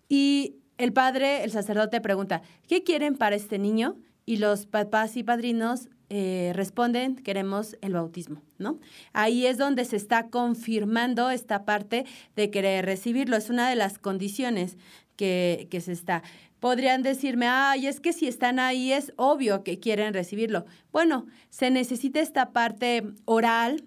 Y 0.08 0.54
el 0.78 0.92
padre, 0.92 1.44
el 1.44 1.50
sacerdote 1.50 2.00
pregunta, 2.00 2.42
¿qué 2.68 2.82
quieren 2.82 3.16
para 3.16 3.36
este 3.36 3.58
niño? 3.58 3.96
Y 4.24 4.38
los 4.38 4.66
papás 4.66 5.16
y 5.16 5.22
padrinos 5.22 5.88
eh, 6.08 6.52
responden, 6.54 7.16
queremos 7.16 7.76
el 7.80 7.94
bautismo, 7.94 8.42
¿no? 8.58 8.78
Ahí 9.12 9.46
es 9.46 9.58
donde 9.58 9.84
se 9.84 9.96
está 9.96 10.28
confirmando 10.28 11.30
esta 11.30 11.64
parte 11.64 12.04
de 12.36 12.50
querer 12.50 12.84
recibirlo. 12.84 13.36
Es 13.36 13.50
una 13.50 13.68
de 13.68 13.76
las 13.76 13.98
condiciones 13.98 14.76
que, 15.16 15.66
que 15.70 15.80
se 15.80 15.92
está. 15.92 16.22
Podrían 16.60 17.02
decirme, 17.02 17.48
ay, 17.48 17.86
es 17.86 18.00
que 18.00 18.12
si 18.12 18.28
están 18.28 18.58
ahí 18.58 18.92
es 18.92 19.12
obvio 19.16 19.64
que 19.64 19.80
quieren 19.80 20.14
recibirlo. 20.14 20.64
Bueno, 20.92 21.26
se 21.50 21.70
necesita 21.70 22.20
esta 22.20 22.52
parte 22.52 23.02
oral, 23.24 23.84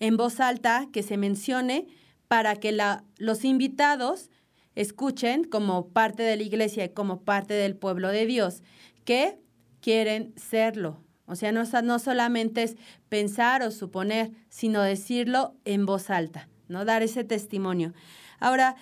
en 0.00 0.16
voz 0.16 0.40
alta, 0.40 0.88
que 0.92 1.02
se 1.02 1.16
mencione 1.16 1.86
para 2.26 2.56
que 2.56 2.72
la, 2.72 3.04
los 3.18 3.44
invitados 3.44 4.30
escuchen 4.74 5.44
como 5.44 5.88
parte 5.88 6.22
de 6.22 6.36
la 6.36 6.42
iglesia 6.42 6.84
y 6.84 6.88
como 6.90 7.22
parte 7.22 7.54
del 7.54 7.76
pueblo 7.76 8.08
de 8.08 8.26
Dios 8.26 8.62
que 9.04 9.38
quieren 9.80 10.32
serlo, 10.36 11.04
o 11.26 11.36
sea, 11.36 11.52
no, 11.52 11.62
no 11.82 11.98
solamente 11.98 12.62
es 12.62 12.76
pensar 13.08 13.62
o 13.62 13.70
suponer, 13.70 14.30
sino 14.48 14.82
decirlo 14.82 15.54
en 15.64 15.86
voz 15.86 16.10
alta, 16.10 16.48
¿no? 16.68 16.84
Dar 16.84 17.02
ese 17.02 17.24
testimonio. 17.24 17.94
Ahora, 18.40 18.76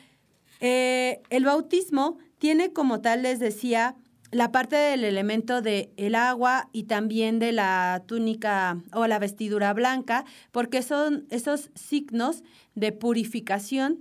eh, 0.61 1.23
el 1.31 1.45
bautismo 1.45 2.19
tiene 2.39 2.73
como 2.73 3.01
tal, 3.01 3.23
les 3.23 3.39
decía, 3.39 3.97
la 4.33 4.51
parte 4.51 4.77
del 4.77 5.05
elemento 5.05 5.61
del 5.61 5.91
el 5.97 6.15
agua 6.15 6.69
y 6.73 6.85
también 6.85 7.39
de 7.39 7.53
la 7.53 8.03
túnica 8.07 8.83
o 8.93 9.07
la 9.07 9.19
vestidura 9.19 9.73
blanca, 9.75 10.25
porque 10.51 10.83
son 10.83 11.27
esos 11.31 11.71
signos 11.75 12.43
de 12.75 12.93
purificación 12.93 14.01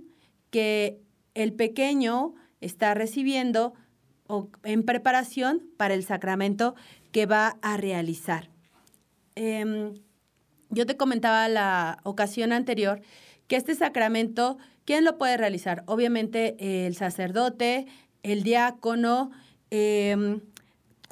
que 0.50 1.01
el 1.34 1.52
pequeño 1.52 2.34
está 2.60 2.94
recibiendo 2.94 3.74
o 4.26 4.48
en 4.62 4.84
preparación 4.84 5.62
para 5.76 5.94
el 5.94 6.04
sacramento 6.04 6.74
que 7.10 7.26
va 7.26 7.58
a 7.62 7.76
realizar. 7.76 8.50
Em, 9.34 9.94
yo 10.70 10.86
te 10.86 10.96
comentaba 10.96 11.48
la 11.48 11.98
ocasión 12.04 12.52
anterior 12.52 13.02
que 13.46 13.56
este 13.56 13.74
sacramento, 13.74 14.58
¿quién 14.84 15.04
lo 15.04 15.18
puede 15.18 15.36
realizar? 15.36 15.82
Obviamente 15.86 16.86
el 16.86 16.96
sacerdote, 16.96 17.86
el 18.22 18.42
diácono, 18.42 19.30
em, 19.70 20.40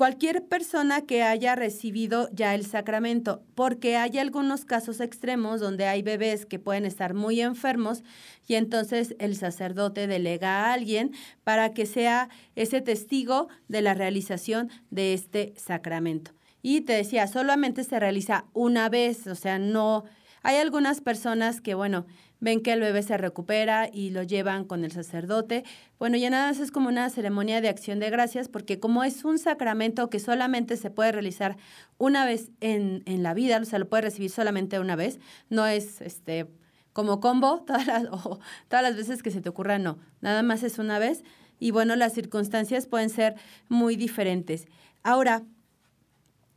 cualquier 0.00 0.46
persona 0.46 1.02
que 1.02 1.22
haya 1.22 1.54
recibido 1.56 2.30
ya 2.32 2.54
el 2.54 2.64
sacramento, 2.64 3.42
porque 3.54 3.98
hay 3.98 4.16
algunos 4.16 4.64
casos 4.64 4.98
extremos 4.98 5.60
donde 5.60 5.84
hay 5.84 6.00
bebés 6.00 6.46
que 6.46 6.58
pueden 6.58 6.86
estar 6.86 7.12
muy 7.12 7.42
enfermos 7.42 8.02
y 8.48 8.54
entonces 8.54 9.14
el 9.18 9.36
sacerdote 9.36 10.06
delega 10.06 10.64
a 10.64 10.72
alguien 10.72 11.12
para 11.44 11.74
que 11.74 11.84
sea 11.84 12.30
ese 12.56 12.80
testigo 12.80 13.48
de 13.68 13.82
la 13.82 13.92
realización 13.92 14.70
de 14.88 15.12
este 15.12 15.52
sacramento. 15.58 16.30
Y 16.62 16.80
te 16.80 16.94
decía, 16.94 17.26
solamente 17.26 17.84
se 17.84 18.00
realiza 18.00 18.46
una 18.54 18.88
vez, 18.88 19.26
o 19.26 19.34
sea, 19.34 19.58
no... 19.58 20.04
Hay 20.42 20.56
algunas 20.56 21.02
personas 21.02 21.60
que, 21.60 21.74
bueno, 21.74 22.06
ven 22.40 22.62
que 22.62 22.72
el 22.72 22.80
bebé 22.80 23.02
se 23.02 23.16
recupera 23.16 23.88
y 23.92 24.10
lo 24.10 24.22
llevan 24.22 24.64
con 24.64 24.84
el 24.84 24.92
sacerdote. 24.92 25.64
Bueno, 25.98 26.16
ya 26.16 26.30
nada 26.30 26.48
más 26.48 26.58
es 26.60 26.70
como 26.70 26.88
una 26.88 27.08
ceremonia 27.10 27.60
de 27.60 27.68
acción 27.68 28.00
de 28.00 28.10
gracias, 28.10 28.48
porque 28.48 28.80
como 28.80 29.04
es 29.04 29.24
un 29.24 29.38
sacramento 29.38 30.10
que 30.10 30.18
solamente 30.18 30.76
se 30.76 30.90
puede 30.90 31.12
realizar 31.12 31.56
una 31.98 32.24
vez 32.24 32.50
en, 32.60 33.02
en 33.06 33.22
la 33.22 33.34
vida, 33.34 33.58
o 33.58 33.64
sea, 33.64 33.78
lo 33.78 33.88
puede 33.88 34.02
recibir 34.02 34.30
solamente 34.30 34.80
una 34.80 34.96
vez, 34.96 35.20
no 35.48 35.66
es 35.66 36.00
este 36.00 36.48
como 36.92 37.20
combo 37.20 37.60
todas 37.66 37.86
las, 37.86 38.04
todas 38.04 38.82
las 38.82 38.96
veces 38.96 39.22
que 39.22 39.30
se 39.30 39.40
te 39.40 39.48
ocurra, 39.48 39.78
no, 39.78 39.98
nada 40.20 40.42
más 40.42 40.62
es 40.62 40.78
una 40.78 40.98
vez. 40.98 41.22
Y 41.58 41.72
bueno, 41.72 41.94
las 41.94 42.14
circunstancias 42.14 42.86
pueden 42.86 43.10
ser 43.10 43.34
muy 43.68 43.94
diferentes. 43.96 44.66
Ahora, 45.02 45.42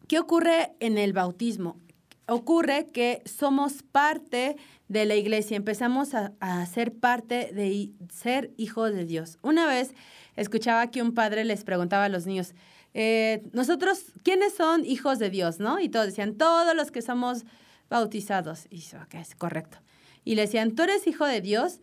¿qué 0.08 0.18
ocurre 0.18 0.76
en 0.80 0.98
el 0.98 1.12
bautismo? 1.12 1.78
Ocurre 2.28 2.88
que 2.92 3.22
somos 3.26 3.84
parte 3.84 4.56
de 4.88 5.06
la 5.06 5.16
iglesia, 5.16 5.58
empezamos 5.58 6.14
a, 6.14 6.66
ser 6.66 6.94
parte 6.94 7.52
de 7.54 7.92
ser 8.14 8.52
hijos 8.58 8.94
de 8.94 9.06
Dios. 9.06 9.38
Una 9.42 9.66
vez 9.68 9.94
escuchaba 10.36 10.90
que 10.90 11.02
un 11.02 11.14
padre 11.14 11.44
les 11.44 11.64
preguntaba 11.64 12.06
a 12.06 12.10
los 12.10 12.26
niños, 12.26 12.54
eh, 12.94 13.44
nosotros, 13.52 14.14
¿quiénes 14.24 14.54
son 14.54 14.86
hijos 14.86 15.20
de 15.20 15.30
Dios? 15.30 15.60
¿no? 15.60 15.80
Y 15.80 15.90
todos 15.90 16.06
decían, 16.06 16.36
todos 16.36 16.76
los 16.76 16.92
que 16.92 17.02
somos 17.02 17.44
bautizados. 17.90 18.68
Y 18.70 18.78
eso, 18.78 18.98
ok, 19.04 19.16
es 19.16 19.36
correcto. 19.36 19.80
Y 20.24 20.36
le 20.36 20.44
decían, 20.44 20.76
tú 20.76 20.84
eres 20.84 21.08
hijo 21.08 21.26
de 21.26 21.42
Dios 21.42 21.80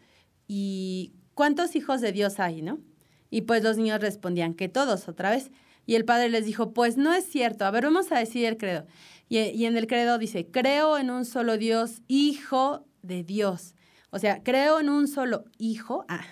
y 0.49 1.13
¿cuántos 1.35 1.77
hijos 1.77 2.01
de 2.01 2.13
Dios 2.13 2.41
hay? 2.41 2.63
¿no? 2.63 2.79
Y 3.29 3.43
pues 3.43 3.63
los 3.63 3.77
niños 3.77 4.01
respondían 4.01 4.55
que 4.55 4.69
todos 4.69 5.09
otra 5.09 5.31
vez. 5.31 5.51
Y 5.87 5.97
el 5.97 6.05
padre 6.05 6.29
les 6.29 6.45
dijo, 6.45 6.73
pues 6.73 6.97
no 6.97 7.13
es 7.13 7.25
cierto. 7.25 7.65
A 7.65 7.71
ver, 7.71 7.85
vamos 7.85 8.13
a 8.13 8.19
decir 8.19 8.45
el 8.45 8.57
credo. 8.57 8.87
Y, 9.31 9.39
y 9.39 9.65
en 9.65 9.79
el 9.79 9.87
credo 9.87 10.19
dice, 10.19 10.47
creo 10.51 10.99
en 10.99 11.11
un 11.11 11.25
solo 11.25 11.57
Dios, 11.57 12.03
hijo 12.09 12.85
de 13.01 13.25
Dios. 13.25 13.75
O 14.11 14.19
sea, 14.19 14.43
creo 14.43 14.81
en 14.81 14.91
un 14.91 15.09
solo 15.09 15.45
hijo. 15.57 16.05
Ah, 16.09 16.27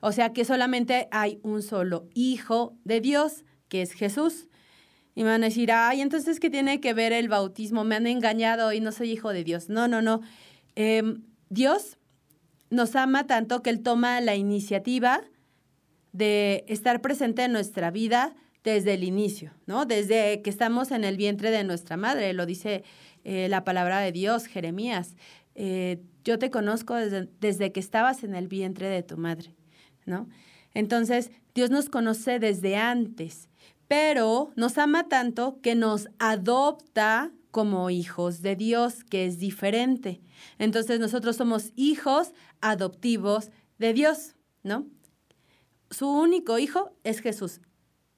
o 0.00 0.12
sea 0.12 0.32
que 0.32 0.44
solamente 0.44 1.08
hay 1.10 1.38
un 1.42 1.62
solo 1.62 2.08
hijo 2.14 2.76
de 2.84 3.00
Dios, 3.00 3.44
que 3.68 3.82
es 3.82 3.92
Jesús. 3.92 4.48
Y 5.14 5.22
me 5.22 5.30
van 5.30 5.42
a 5.42 5.46
decir, 5.46 5.70
ay, 5.72 6.00
entonces, 6.00 6.40
¿qué 6.40 6.50
tiene 6.50 6.80
que 6.80 6.94
ver 6.94 7.12
el 7.12 7.28
bautismo? 7.28 7.84
Me 7.84 7.96
han 7.96 8.06
engañado 8.06 8.72
y 8.72 8.80
no 8.80 8.92
soy 8.92 9.10
hijo 9.12 9.32
de 9.32 9.44
Dios. 9.44 9.68
No, 9.68 9.86
no, 9.88 10.00
no. 10.00 10.22
Em, 10.76 11.22
Dios 11.50 11.98
nos 12.70 12.96
ama 12.96 13.26
tanto 13.26 13.62
que 13.62 13.70
Él 13.70 13.82
toma 13.82 14.20
la 14.20 14.36
iniciativa 14.36 15.22
de 16.12 16.64
estar 16.68 17.00
presente 17.02 17.44
en 17.44 17.52
nuestra 17.52 17.90
vida 17.90 18.34
desde 18.64 18.94
el 18.94 19.04
inicio, 19.04 19.52
¿no? 19.66 19.86
Desde 19.86 20.42
que 20.42 20.50
estamos 20.50 20.90
en 20.90 21.04
el 21.04 21.16
vientre 21.16 21.50
de 21.50 21.64
nuestra 21.64 21.96
madre, 21.96 22.32
lo 22.32 22.46
dice 22.46 22.84
eh, 23.24 23.48
la 23.48 23.64
palabra 23.64 24.00
de 24.00 24.12
Dios, 24.12 24.46
Jeremías. 24.46 25.16
Eh, 25.54 26.02
yo 26.24 26.38
te 26.38 26.50
conozco 26.50 26.94
desde, 26.94 27.72
que 27.72 27.80
estabas 27.80 28.22
en 28.22 28.34
el 28.34 28.48
vientre 28.48 28.88
de 28.88 29.02
tu 29.02 29.16
madre, 29.16 29.54
¿no? 30.04 30.28
Entonces, 30.74 31.30
Dios 31.54 31.70
nos 31.70 31.88
conoce 31.88 32.38
desde 32.38 32.76
antes, 32.76 33.48
pero 33.88 34.52
nos 34.56 34.78
ama 34.78 35.08
tanto 35.08 35.58
que 35.62 35.74
nos 35.74 36.08
adopta 36.18 37.32
como 37.50 37.90
hijos 37.90 38.42
de 38.42 38.54
Dios, 38.54 39.02
que 39.02 39.26
es 39.26 39.38
diferente. 39.38 40.20
Entonces, 40.58 41.00
nosotros 41.00 41.36
somos 41.36 41.72
hijos 41.74 42.32
adoptivos 42.60 43.50
de 43.78 43.92
Dios, 43.94 44.36
¿no? 44.62 44.86
Su 45.90 46.08
único 46.08 46.58
hijo 46.58 46.94
es 47.02 47.20
Jesús 47.20 47.60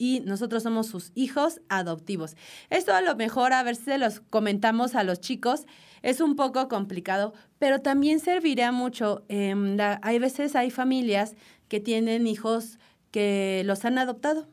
y 0.03 0.19
nosotros 0.27 0.65
somos 0.65 0.89
sus 0.89 1.13
hijos 1.15 1.61
adoptivos. 1.69 2.35
Esto 2.71 2.93
a 2.93 3.03
lo 3.03 3.15
mejor 3.15 3.53
a 3.53 3.63
ver 3.63 3.77
si 3.77 3.85
se 3.85 3.99
los 3.99 4.19
comentamos 4.19 4.97
a 4.97 5.05
los 5.05 5.21
chicos 5.21 5.65
es 6.03 6.21
un 6.21 6.35
poco 6.35 6.67
complicado, 6.67 7.35
pero 7.61 7.79
también 7.83 8.19
serviría 8.19 8.73
mucho. 8.73 9.25
Em, 9.29 9.77
hay 10.03 10.19
veces, 10.19 10.57
hay 10.57 10.73
familias 10.73 11.37
que 11.69 11.79
tienen 11.79 12.27
hijos 12.27 12.81
que 13.13 13.63
los 13.65 13.85
han 13.85 13.97
adoptado. 13.97 14.49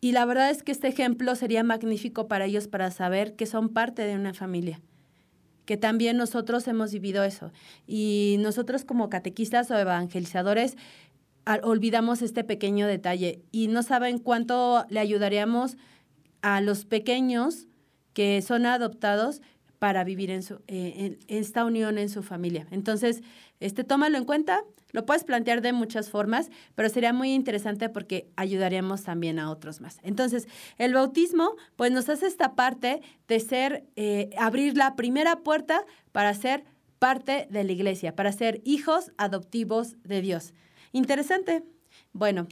Y 0.00 0.12
la 0.12 0.24
verdad 0.24 0.48
es 0.48 0.62
que 0.62 0.72
este 0.72 0.88
ejemplo 0.88 1.34
sería 1.34 1.62
magnífico 1.62 2.26
para 2.26 2.46
ellos 2.46 2.66
para 2.66 2.90
saber 2.90 3.36
que 3.36 3.44
son 3.44 3.68
parte 3.68 4.00
de 4.00 4.14
una 4.14 4.32
familia, 4.32 4.80
que 5.66 5.76
también 5.76 6.16
nosotros 6.16 6.66
hemos 6.68 6.90
vivido 6.90 7.22
eso. 7.22 7.52
Y 7.86 8.36
nosotros 8.38 8.86
como 8.86 9.10
catequistas 9.10 9.70
o 9.70 9.76
evangelizadores 9.76 10.78
olvidamos 11.62 12.22
este 12.22 12.44
pequeño 12.44 12.86
detalle 12.86 13.42
y 13.50 13.68
no 13.68 13.82
saben 13.82 14.18
cuánto 14.18 14.84
le 14.88 15.00
ayudaríamos 15.00 15.76
a 16.42 16.60
los 16.60 16.84
pequeños 16.84 17.66
que 18.12 18.42
son 18.42 18.66
adoptados 18.66 19.40
para 19.78 20.04
vivir 20.04 20.30
en, 20.30 20.42
su, 20.42 20.60
eh, 20.68 21.18
esta 21.28 21.64
unión 21.64 21.96
en 21.96 22.10
su 22.10 22.22
familia. 22.22 22.66
Entonces, 22.70 23.22
este, 23.60 23.82
tómalo 23.82 24.18
en 24.18 24.24
cuenta, 24.24 24.62
lo 24.92 25.06
puedes 25.06 25.24
plantear 25.24 25.62
de 25.62 25.72
muchas 25.72 26.10
formas, 26.10 26.50
pero 26.74 26.88
sería 26.88 27.12
muy 27.12 27.32
interesante 27.32 27.88
porque 27.88 28.28
ayudaríamos 28.36 29.04
también 29.04 29.38
a 29.38 29.50
otros 29.50 29.80
más. 29.80 29.98
Entonces, 30.02 30.48
el 30.76 30.92
bautismo, 30.92 31.56
pues 31.76 31.92
nos 31.92 32.08
hace 32.08 32.26
esta 32.26 32.54
parte 32.54 33.00
de 33.26 33.40
ser, 33.40 33.86
eh, 33.96 34.30
abrir 34.36 34.76
la 34.76 34.96
primera 34.96 35.36
puerta 35.36 35.84
para 36.12 36.34
ser 36.34 36.64
parte 36.98 37.48
de 37.50 37.64
la 37.64 37.72
iglesia, 37.72 38.14
para 38.14 38.32
ser 38.32 38.60
hijos 38.64 39.12
adoptivos 39.16 39.96
de 40.02 40.20
Dios. 40.20 40.52
Interesante. 40.92 41.64
Bueno, 42.12 42.46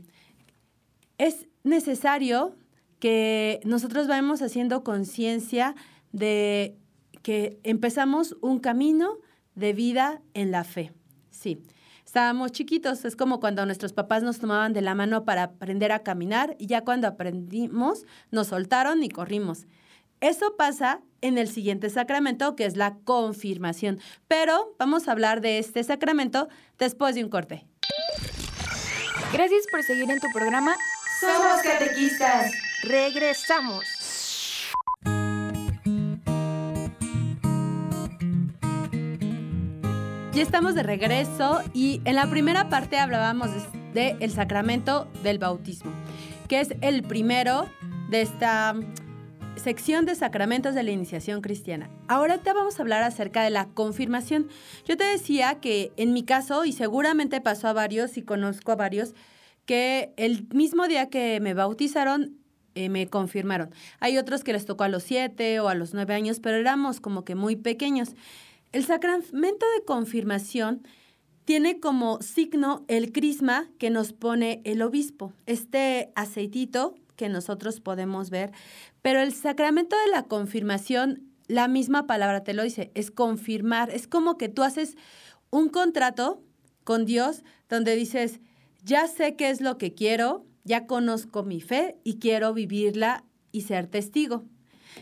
es 1.18 1.46
necesario 1.64 2.56
que 2.98 3.60
nosotros 3.64 4.08
vayamos 4.08 4.42
haciendo 4.42 4.82
conciencia 4.82 5.74
de 6.12 6.76
que 7.22 7.60
empezamos 7.62 8.36
un 8.40 8.58
camino 8.58 9.18
de 9.54 9.72
vida 9.72 10.22
en 10.34 10.50
la 10.50 10.64
fe. 10.64 10.92
Sí, 11.30 11.62
estábamos 12.04 12.52
chiquitos, 12.52 13.04
es 13.04 13.16
como 13.16 13.40
cuando 13.40 13.64
nuestros 13.66 13.92
papás 13.92 14.22
nos 14.22 14.38
tomaban 14.38 14.72
de 14.72 14.82
la 14.82 14.94
mano 14.94 15.24
para 15.24 15.44
aprender 15.44 15.92
a 15.92 16.02
caminar 16.02 16.56
y 16.58 16.66
ya 16.66 16.84
cuando 16.84 17.06
aprendimos 17.06 18.04
nos 18.30 18.48
soltaron 18.48 19.02
y 19.02 19.08
corrimos. 19.08 19.66
Eso 20.20 20.56
pasa 20.56 21.00
en 21.20 21.38
el 21.38 21.48
siguiente 21.48 21.90
sacramento, 21.90 22.56
que 22.56 22.64
es 22.64 22.76
la 22.76 22.96
confirmación. 23.04 24.00
Pero 24.26 24.74
vamos 24.78 25.06
a 25.06 25.12
hablar 25.12 25.40
de 25.40 25.58
este 25.58 25.84
sacramento 25.84 26.48
después 26.76 27.14
de 27.14 27.22
un 27.22 27.30
corte. 27.30 27.67
Gracias 29.32 29.66
por 29.70 29.82
seguir 29.82 30.10
en 30.10 30.20
tu 30.20 30.28
programa. 30.32 30.74
Somos 31.20 31.60
catequistas. 31.62 32.50
Regresamos. 32.82 33.84
Ya 40.32 40.42
estamos 40.42 40.74
de 40.74 40.82
regreso 40.82 41.62
y 41.74 42.00
en 42.06 42.14
la 42.14 42.30
primera 42.30 42.70
parte 42.70 42.98
hablábamos 42.98 43.50
del 43.92 44.16
el 44.20 44.30
sacramento 44.30 45.10
del 45.22 45.38
bautismo, 45.38 45.92
que 46.48 46.60
es 46.60 46.74
el 46.80 47.02
primero 47.02 47.68
de 48.08 48.22
esta 48.22 48.74
sección 49.58 50.06
de 50.06 50.14
sacramentos 50.14 50.74
de 50.74 50.82
la 50.82 50.90
iniciación 50.90 51.40
cristiana. 51.40 51.90
Ahora 52.08 52.38
te 52.38 52.52
vamos 52.52 52.78
a 52.78 52.82
hablar 52.82 53.02
acerca 53.02 53.42
de 53.42 53.50
la 53.50 53.66
confirmación. 53.66 54.48
Yo 54.84 54.96
te 54.96 55.04
decía 55.04 55.60
que 55.60 55.92
en 55.96 56.12
mi 56.12 56.22
caso, 56.22 56.64
y 56.64 56.72
seguramente 56.72 57.40
pasó 57.40 57.68
a 57.68 57.72
varios 57.72 58.16
y 58.16 58.22
conozco 58.22 58.72
a 58.72 58.76
varios, 58.76 59.14
que 59.66 60.12
el 60.16 60.46
mismo 60.54 60.88
día 60.88 61.10
que 61.10 61.40
me 61.40 61.54
bautizaron, 61.54 62.38
eh, 62.74 62.88
me 62.88 63.08
confirmaron. 63.08 63.70
Hay 64.00 64.18
otros 64.18 64.44
que 64.44 64.52
les 64.52 64.64
tocó 64.64 64.84
a 64.84 64.88
los 64.88 65.02
siete 65.02 65.60
o 65.60 65.68
a 65.68 65.74
los 65.74 65.94
nueve 65.94 66.14
años, 66.14 66.40
pero 66.40 66.56
éramos 66.56 67.00
como 67.00 67.24
que 67.24 67.34
muy 67.34 67.56
pequeños. 67.56 68.14
El 68.72 68.84
sacramento 68.84 69.66
de 69.76 69.84
confirmación 69.84 70.82
tiene 71.44 71.80
como 71.80 72.20
signo 72.20 72.84
el 72.88 73.10
crisma 73.10 73.70
que 73.78 73.90
nos 73.90 74.12
pone 74.12 74.60
el 74.64 74.82
obispo, 74.82 75.32
este 75.46 76.12
aceitito 76.14 76.94
que 77.16 77.28
nosotros 77.28 77.80
podemos 77.80 78.30
ver, 78.30 78.52
pero 79.02 79.20
el 79.20 79.32
sacramento 79.32 79.96
de 80.04 80.10
la 80.10 80.24
confirmación, 80.24 81.22
la 81.46 81.68
misma 81.68 82.06
palabra 82.06 82.44
te 82.44 82.54
lo 82.54 82.62
dice, 82.62 82.90
es 82.94 83.10
confirmar, 83.10 83.90
es 83.90 84.06
como 84.06 84.36
que 84.36 84.48
tú 84.48 84.62
haces 84.62 84.96
un 85.50 85.68
contrato 85.68 86.42
con 86.84 87.04
Dios 87.04 87.42
donde 87.68 87.96
dices, 87.96 88.40
ya 88.84 89.06
sé 89.06 89.36
qué 89.36 89.50
es 89.50 89.60
lo 89.60 89.78
que 89.78 89.94
quiero, 89.94 90.44
ya 90.64 90.86
conozco 90.86 91.42
mi 91.42 91.60
fe 91.60 91.96
y 92.04 92.18
quiero 92.18 92.52
vivirla 92.54 93.24
y 93.52 93.62
ser 93.62 93.86
testigo. 93.86 94.44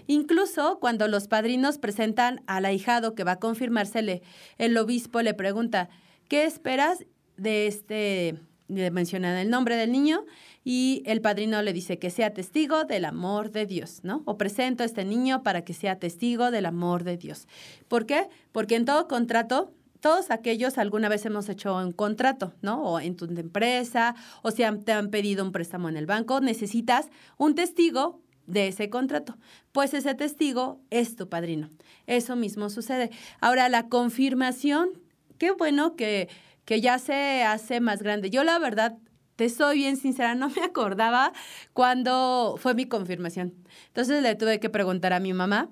Incluso 0.07 0.79
cuando 0.81 1.09
los 1.09 1.29
padrinos 1.29 1.79
presentan 1.79 2.43
al 2.47 2.65
ahijado 2.65 3.15
que 3.15 3.25
va 3.25 3.33
a 3.33 3.41
confirmársele, 3.41 4.23
el 4.59 4.76
obispo 4.76 5.23
le 5.23 5.35
pregunta, 5.35 5.88
¿qué 6.29 6.45
esperas 6.45 7.05
de 7.37 7.67
este, 7.67 8.38
de 8.68 8.90
mencionar 8.90 9.37
el 9.38 9.50
nombre 9.50 9.76
del 9.76 9.92
niño? 9.92 10.25
y 10.68 11.04
el 11.06 11.20
padrino 11.20 11.62
le 11.62 11.73
dice 11.73 12.00
que 12.00 12.11
sea 12.11 12.35
testigo 12.35 12.82
del 12.82 13.04
amor 13.04 13.52
de 13.52 13.66
Dios, 13.66 14.00
¿no? 14.02 14.23
O 14.25 14.37
presento 14.37 14.82
a 14.82 14.87
este 14.87 15.04
niño 15.04 15.44
para 15.44 15.62
que 15.62 15.73
sea 15.73 16.00
testigo 16.00 16.50
del 16.50 16.66
amor 16.66 17.04
de 17.04 17.16
Dios. 17.16 17.46
¿Por 17.87 18.04
qué? 18.04 18.28
Porque 18.50 18.75
en 18.75 18.85
todo 18.85 19.06
contrato 19.06 19.73
todos 20.00 20.32
aquellos 20.32 20.76
alguna 20.76 21.08
vez 21.08 21.25
hemos 21.25 21.49
hecho 21.49 21.76
un 21.76 21.92
contrato, 21.92 22.52
¿no? 22.62 22.82
O 22.82 22.99
en 22.99 23.16
tu 23.16 23.26
empresa, 23.26 24.16
o 24.42 24.50
si 24.50 24.64
te 24.85 24.92
han 24.92 25.11
pedido 25.11 25.44
un 25.44 25.52
préstamo 25.52 25.88
en 25.88 25.96
el 25.96 26.06
banco, 26.06 26.40
necesitas 26.40 27.06
un 27.38 27.54
testigo 27.54 28.20
de 28.49 28.66
ese 28.66 28.90
contrato. 28.90 29.37
Pues 29.70 29.94
ese 29.94 30.16
testigo 30.16 30.80
es 30.90 31.14
tu 31.14 31.28
padrino. 31.28 31.70
Eso 32.08 32.35
mismo 32.35 32.70
sucede. 32.70 33.11
Ahora, 33.40 33.68
la 33.68 33.88
confirmación, 33.88 34.90
qué 35.38 35.52
bueno 35.52 35.94
que, 35.94 36.28
que 36.66 36.82
ya 36.82 36.99
se 36.99 37.44
hace 37.44 37.80
más 37.80 38.02
grande. 38.02 38.28
Yo 38.28 38.44
la 38.44 38.58
verdad, 38.58 38.99
te 39.37 39.49
soy 39.49 39.78
bien 39.78 39.96
sincera, 39.96 40.35
no 40.35 40.50
me 40.50 40.62
acordaba 40.64 41.32
cuando 41.73 42.56
fue 42.58 42.75
mi 42.75 42.85
confirmación. 42.85 43.54
Entonces 43.87 44.23
le 44.23 44.35
tuve 44.35 44.61
que 44.61 44.68
preguntar 44.68 45.14
a 45.14 45.20
mi 45.20 45.32
mamá 45.32 45.70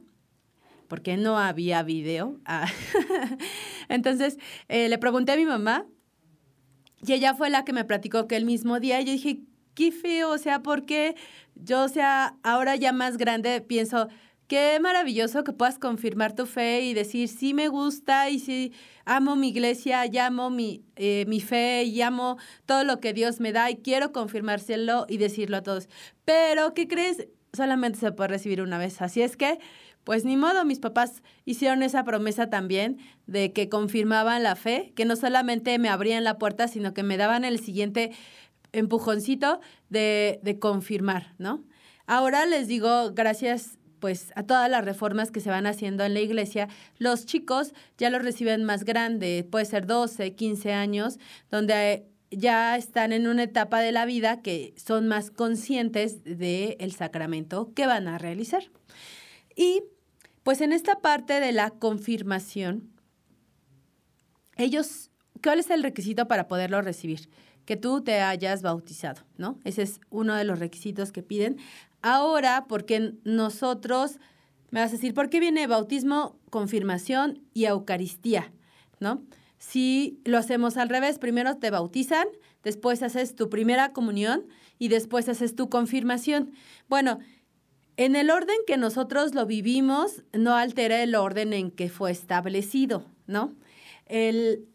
porque 0.88 1.16
no 1.16 1.38
había 1.38 1.82
video. 1.82 2.38
Ah. 2.46 2.70
Entonces 3.88 4.38
eh, 4.68 4.88
le 4.88 4.96
pregunté 4.96 5.32
a 5.32 5.36
mi 5.36 5.44
mamá 5.44 5.86
y 7.02 7.12
ella 7.12 7.34
fue 7.34 7.50
la 7.50 7.64
que 7.64 7.72
me 7.72 7.84
platicó 7.84 8.26
que 8.26 8.36
el 8.36 8.44
mismo 8.44 8.80
día 8.80 9.00
yo 9.00 9.12
dije, 9.12 9.40
qué 9.74 9.92
feo, 9.92 10.30
o 10.30 10.38
sea, 10.38 10.62
porque 10.62 11.16
yo, 11.54 11.84
o 11.84 11.88
sea, 11.88 12.36
ahora 12.42 12.76
ya 12.76 12.92
más 12.92 13.16
grande 13.18 13.60
pienso, 13.60 14.08
qué 14.46 14.78
maravilloso 14.80 15.44
que 15.44 15.52
puedas 15.52 15.78
confirmar 15.78 16.34
tu 16.34 16.46
fe 16.46 16.82
y 16.82 16.94
decir, 16.94 17.28
sí 17.28 17.54
me 17.54 17.68
gusta 17.68 18.30
y 18.30 18.38
sí 18.38 18.72
amo 19.04 19.36
mi 19.36 19.48
iglesia, 19.48 20.06
y 20.06 20.18
amo 20.18 20.50
mi, 20.50 20.82
eh, 20.96 21.24
mi 21.28 21.40
fe 21.40 21.84
y 21.84 22.00
amo 22.02 22.38
todo 22.66 22.84
lo 22.84 23.00
que 23.00 23.12
Dios 23.12 23.40
me 23.40 23.52
da 23.52 23.70
y 23.70 23.76
quiero 23.76 24.12
confirmárselo 24.12 25.06
y 25.08 25.18
decirlo 25.18 25.58
a 25.58 25.62
todos. 25.62 25.88
Pero, 26.24 26.74
¿qué 26.74 26.88
crees? 26.88 27.28
Solamente 27.52 27.98
se 27.98 28.12
puede 28.12 28.28
recibir 28.28 28.62
una 28.62 28.78
vez. 28.78 29.00
Así 29.00 29.22
es 29.22 29.36
que 29.36 29.58
pues 30.04 30.26
ni 30.26 30.36
modo, 30.36 30.66
mis 30.66 30.80
papás 30.80 31.22
hicieron 31.46 31.82
esa 31.82 32.04
promesa 32.04 32.50
también 32.50 32.98
de 33.26 33.52
que 33.52 33.70
confirmaban 33.70 34.42
la 34.42 34.54
fe, 34.54 34.92
que 34.94 35.06
no 35.06 35.16
solamente 35.16 35.78
me 35.78 35.88
abrían 35.88 36.24
la 36.24 36.36
puerta, 36.36 36.68
sino 36.68 36.92
que 36.92 37.02
me 37.02 37.16
daban 37.16 37.44
el 37.44 37.58
siguiente 37.58 38.12
empujoncito 38.72 39.60
de, 39.88 40.40
de 40.42 40.58
confirmar, 40.58 41.34
¿no? 41.38 41.64
Ahora 42.06 42.44
les 42.44 42.68
digo, 42.68 43.12
gracias 43.14 43.78
pues 44.04 44.34
a 44.34 44.42
todas 44.42 44.70
las 44.70 44.84
reformas 44.84 45.30
que 45.30 45.40
se 45.40 45.48
van 45.48 45.66
haciendo 45.66 46.04
en 46.04 46.12
la 46.12 46.20
iglesia, 46.20 46.68
los 46.98 47.24
chicos 47.24 47.72
ya 47.96 48.10
los 48.10 48.20
reciben 48.20 48.62
más 48.62 48.84
grande, 48.84 49.48
puede 49.50 49.64
ser 49.64 49.86
12, 49.86 50.34
15 50.34 50.74
años, 50.74 51.18
donde 51.50 52.04
ya 52.30 52.76
están 52.76 53.14
en 53.14 53.26
una 53.26 53.44
etapa 53.44 53.80
de 53.80 53.92
la 53.92 54.04
vida 54.04 54.42
que 54.42 54.74
son 54.76 55.08
más 55.08 55.30
conscientes 55.30 56.22
del 56.22 56.92
sacramento 56.92 57.72
que 57.74 57.86
van 57.86 58.06
a 58.06 58.18
realizar. 58.18 58.64
Y 59.56 59.84
pues 60.42 60.60
en 60.60 60.74
esta 60.74 61.00
parte 61.00 61.40
de 61.40 61.52
la 61.52 61.70
confirmación, 61.70 62.92
ellos, 64.58 65.12
¿cuál 65.42 65.60
es 65.60 65.70
el 65.70 65.82
requisito 65.82 66.28
para 66.28 66.46
poderlo 66.46 66.82
recibir? 66.82 67.30
Que 67.64 67.78
tú 67.78 68.02
te 68.02 68.20
hayas 68.20 68.60
bautizado, 68.60 69.22
¿no? 69.38 69.58
Ese 69.64 69.80
es 69.80 69.98
uno 70.10 70.34
de 70.34 70.44
los 70.44 70.58
requisitos 70.58 71.10
que 71.10 71.22
piden. 71.22 71.56
Ahora, 72.06 72.66
porque 72.68 73.14
nosotros, 73.24 74.18
me 74.70 74.80
vas 74.80 74.90
a 74.90 74.96
decir, 74.96 75.14
¿por 75.14 75.30
qué 75.30 75.40
viene 75.40 75.66
bautismo, 75.66 76.38
confirmación 76.50 77.40
y 77.54 77.64
Eucaristía? 77.64 78.52
¿No? 79.00 79.22
Si 79.56 80.20
lo 80.26 80.36
hacemos 80.36 80.76
al 80.76 80.90
revés, 80.90 81.18
primero 81.18 81.56
te 81.56 81.70
bautizan, 81.70 82.28
después 82.62 83.02
haces 83.02 83.34
tu 83.34 83.48
primera 83.48 83.94
comunión 83.94 84.44
y 84.78 84.88
después 84.88 85.30
haces 85.30 85.56
tu 85.56 85.70
confirmación. 85.70 86.52
Bueno, 86.90 87.20
en 87.96 88.16
el 88.16 88.30
orden 88.30 88.56
que 88.66 88.76
nosotros 88.76 89.34
lo 89.34 89.46
vivimos, 89.46 90.24
no 90.34 90.54
altera 90.56 91.02
el 91.02 91.14
orden 91.14 91.54
en 91.54 91.70
que 91.70 91.88
fue 91.88 92.10
establecido, 92.10 93.06
¿no? 93.26 93.54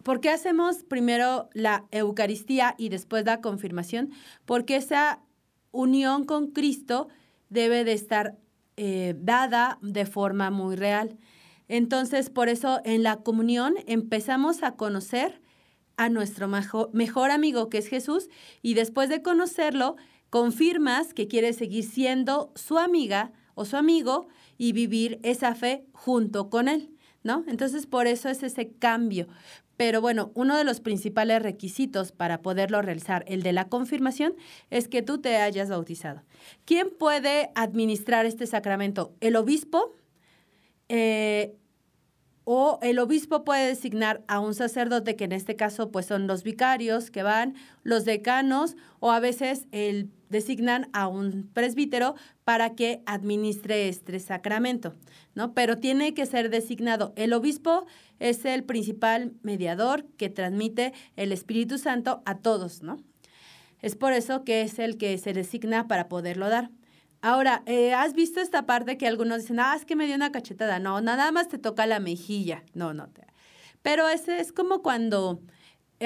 ¿Por 0.01 0.19
qué 0.19 0.31
hacemos 0.31 0.77
primero 0.77 1.47
la 1.53 1.85
Eucaristía 1.91 2.73
y 2.79 2.89
después 2.89 3.23
la 3.25 3.39
confirmación? 3.39 4.13
Porque 4.47 4.77
esa 4.77 5.19
unión 5.71 6.25
con 6.25 6.51
Cristo 6.51 7.09
debe 7.49 7.83
de 7.83 7.93
estar 7.93 8.37
eh, 8.77 9.15
dada 9.17 9.77
de 9.81 10.05
forma 10.05 10.51
muy 10.51 10.75
real. 10.75 11.17
Entonces, 11.67 12.29
por 12.29 12.49
eso 12.49 12.81
en 12.85 13.03
la 13.03 13.17
comunión 13.17 13.75
empezamos 13.85 14.63
a 14.63 14.75
conocer 14.75 15.41
a 15.97 16.09
nuestro 16.09 16.47
mejor 16.47 17.31
amigo 17.31 17.69
que 17.69 17.79
es 17.79 17.87
Jesús 17.87 18.29
y 18.61 18.73
después 18.73 19.09
de 19.09 19.21
conocerlo, 19.21 19.97
confirmas 20.29 21.13
que 21.13 21.27
quieres 21.27 21.57
seguir 21.57 21.83
siendo 21.83 22.53
su 22.55 22.77
amiga 22.77 23.33
o 23.53 23.65
su 23.65 23.75
amigo 23.75 24.27
y 24.57 24.71
vivir 24.71 25.19
esa 25.23 25.55
fe 25.55 25.85
junto 25.91 26.49
con 26.49 26.69
él, 26.69 26.95
¿no? 27.23 27.43
Entonces, 27.47 27.85
por 27.85 28.07
eso 28.07 28.29
es 28.29 28.43
ese 28.43 28.71
cambio. 28.71 29.27
Pero 29.79 30.01
bueno, 30.01 30.33
uno 30.33 30.57
de 30.57 30.65
los 30.65 30.81
principales 30.81 31.41
requisitos 31.41 32.11
para 32.11 32.41
poderlo 32.41 32.81
realizar, 32.81 33.23
el 33.29 33.43
de 33.43 33.53
la 33.53 33.69
confirmación, 33.69 34.35
es 34.69 34.89
que 34.89 35.01
tú 35.01 35.21
te 35.21 35.37
hayas 35.37 35.69
bautizado. 35.69 36.21
¿Quién 36.65 36.89
puede 36.89 37.49
administrar 37.55 38.25
este 38.25 38.45
sacramento? 38.45 39.13
El 39.21 39.37
obispo, 39.37 39.95
eh, 40.89 41.55
o 42.51 42.79
el 42.81 42.97
obispo 42.97 43.43
puede 43.43 43.67
designar 43.67 44.23
a 44.27 44.39
un 44.39 44.55
sacerdote, 44.55 45.15
que 45.15 45.25
en 45.25 45.33
este 45.33 45.55
caso 45.55 45.91
pues 45.91 46.07
son 46.07 46.25
los 46.25 46.41
vicarios 46.41 47.11
que 47.11 47.21
van, 47.21 47.53
los 47.83 48.05
decanos, 48.05 48.75
o 48.99 49.11
a 49.11 49.19
veces 49.19 49.67
el, 49.71 50.09
designan 50.29 50.89
a 50.91 51.07
un 51.07 51.47
presbítero 51.53 52.15
para 52.45 52.73
que 52.73 53.03
administre 53.05 53.87
este 53.87 54.19
sacramento, 54.19 54.95
¿no? 55.35 55.53
Pero 55.53 55.77
tiene 55.77 56.15
que 56.15 56.25
ser 56.25 56.49
designado. 56.49 57.13
El 57.15 57.33
obispo 57.33 57.85
es 58.17 58.43
el 58.45 58.63
principal 58.63 59.31
mediador 59.43 60.07
que 60.17 60.29
transmite 60.29 60.93
el 61.17 61.31
Espíritu 61.31 61.77
Santo 61.77 62.23
a 62.25 62.39
todos, 62.39 62.81
¿no? 62.81 62.97
Es 63.83 63.95
por 63.95 64.11
eso 64.11 64.43
que 64.43 64.63
es 64.63 64.79
el 64.79 64.97
que 64.97 65.15
se 65.19 65.33
designa 65.33 65.87
para 65.87 66.09
poderlo 66.09 66.49
dar. 66.49 66.71
Ahora, 67.21 67.63
eh, 67.65 67.93
¿has 67.93 68.13
visto 68.13 68.39
esta 68.39 68.65
parte 68.65 68.97
que 68.97 69.07
algunos 69.07 69.41
dicen, 69.41 69.59
ah, 69.59 69.75
es 69.75 69.85
que 69.85 69.95
me 69.95 70.05
dio 70.05 70.15
una 70.15 70.31
cachetada? 70.31 70.79
No, 70.79 71.01
nada 71.01 71.31
más 71.31 71.49
te 71.49 71.57
toca 71.57 71.85
la 71.85 71.99
mejilla. 71.99 72.63
No, 72.73 72.93
no. 72.93 73.09
Te... 73.09 73.23
Pero 73.81 74.07
ese 74.07 74.39
es 74.39 74.51
como 74.53 74.81
cuando 74.81 75.41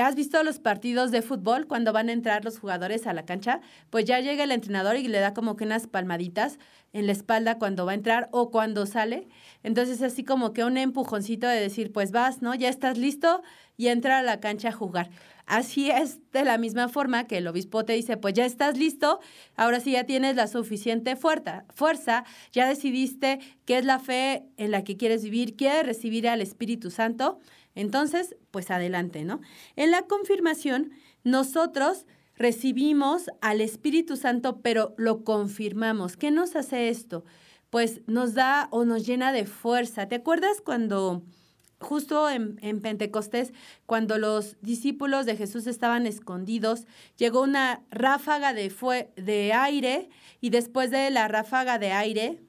¿Has 0.01 0.15
visto 0.15 0.41
los 0.41 0.57
partidos 0.57 1.11
de 1.11 1.21
fútbol 1.21 1.67
cuando 1.67 1.93
van 1.93 2.09
a 2.09 2.13
entrar 2.13 2.43
los 2.43 2.57
jugadores 2.57 3.05
a 3.05 3.13
la 3.13 3.25
cancha? 3.25 3.61
Pues 3.91 4.05
ya 4.05 4.19
llega 4.21 4.43
el 4.43 4.51
entrenador 4.51 4.95
y 4.95 5.07
le 5.07 5.19
da 5.19 5.35
como 5.35 5.55
que 5.55 5.65
unas 5.65 5.85
palmaditas 5.85 6.57
en 6.93 7.05
la 7.05 7.11
espalda 7.11 7.59
cuando 7.59 7.85
va 7.85 7.91
a 7.91 7.95
entrar 7.95 8.27
o 8.31 8.49
cuando 8.49 8.87
sale. 8.87 9.27
Entonces 9.61 10.01
así 10.01 10.23
como 10.23 10.51
que 10.51 10.63
un 10.63 10.77
empujoncito 10.77 11.47
de 11.47 11.59
decir, 11.59 11.91
pues 11.91 12.11
vas, 12.11 12.41
¿no? 12.41 12.55
Ya 12.55 12.69
estás 12.69 12.97
listo 12.97 13.43
y 13.77 13.89
entra 13.89 14.17
a 14.17 14.23
la 14.23 14.39
cancha 14.39 14.69
a 14.69 14.71
jugar. 14.71 15.11
Así 15.45 15.91
es 15.91 16.19
de 16.31 16.43
la 16.43 16.57
misma 16.57 16.87
forma 16.87 17.27
que 17.27 17.37
el 17.37 17.47
obispo 17.47 17.85
te 17.85 17.93
dice, 17.93 18.17
pues 18.17 18.33
ya 18.33 18.45
estás 18.45 18.77
listo, 18.77 19.19
ahora 19.55 19.79
sí 19.79 19.91
ya 19.91 20.05
tienes 20.05 20.37
la 20.37 20.47
suficiente 20.47 21.17
fuerza, 21.17 21.65
fuerza, 21.75 22.23
ya 22.53 22.67
decidiste 22.67 23.39
qué 23.65 23.77
es 23.79 23.85
la 23.85 23.99
fe 23.99 24.45
en 24.55 24.71
la 24.71 24.85
que 24.85 24.95
quieres 24.95 25.23
vivir, 25.23 25.57
quieres 25.57 25.85
recibir 25.85 26.29
al 26.29 26.41
Espíritu 26.41 26.91
Santo 26.91 27.39
entonces, 27.75 28.35
pues 28.51 28.71
adelante, 28.71 29.23
¿no? 29.23 29.41
En 29.75 29.91
la 29.91 30.03
confirmación, 30.03 30.91
nosotros 31.23 32.05
recibimos 32.35 33.29
al 33.41 33.61
Espíritu 33.61 34.17
Santo, 34.17 34.61
pero 34.61 34.93
lo 34.97 35.23
confirmamos. 35.23 36.17
¿Qué 36.17 36.31
nos 36.31 36.55
hace 36.55 36.89
esto? 36.89 37.25
Pues 37.69 38.01
nos 38.07 38.33
da 38.33 38.67
o 38.71 38.85
nos 38.85 39.05
llena 39.05 39.31
de 39.31 39.45
fuerza. 39.45 40.07
¿Te 40.07 40.15
acuerdas 40.15 40.61
cuando 40.61 41.23
justo 41.79 42.29
en, 42.29 42.81
Pentecostés, 42.81 43.53
cuando 43.85 44.17
los 44.17 44.55
discípulos 44.61 45.25
de 45.25 45.35
Jesús 45.35 45.67
estaban 45.67 46.07
escondidos, 46.07 46.85
llegó 47.17 47.41
una 47.41 47.83
ráfaga 47.91 48.53
de, 48.53 48.73
de 49.17 49.53
aire 49.53 50.09
y 50.39 50.49
después 50.49 50.91
de 50.91 51.11
la 51.11 51.27
ráfaga 51.27 51.77
de 51.79 51.91
aire, 51.91 52.41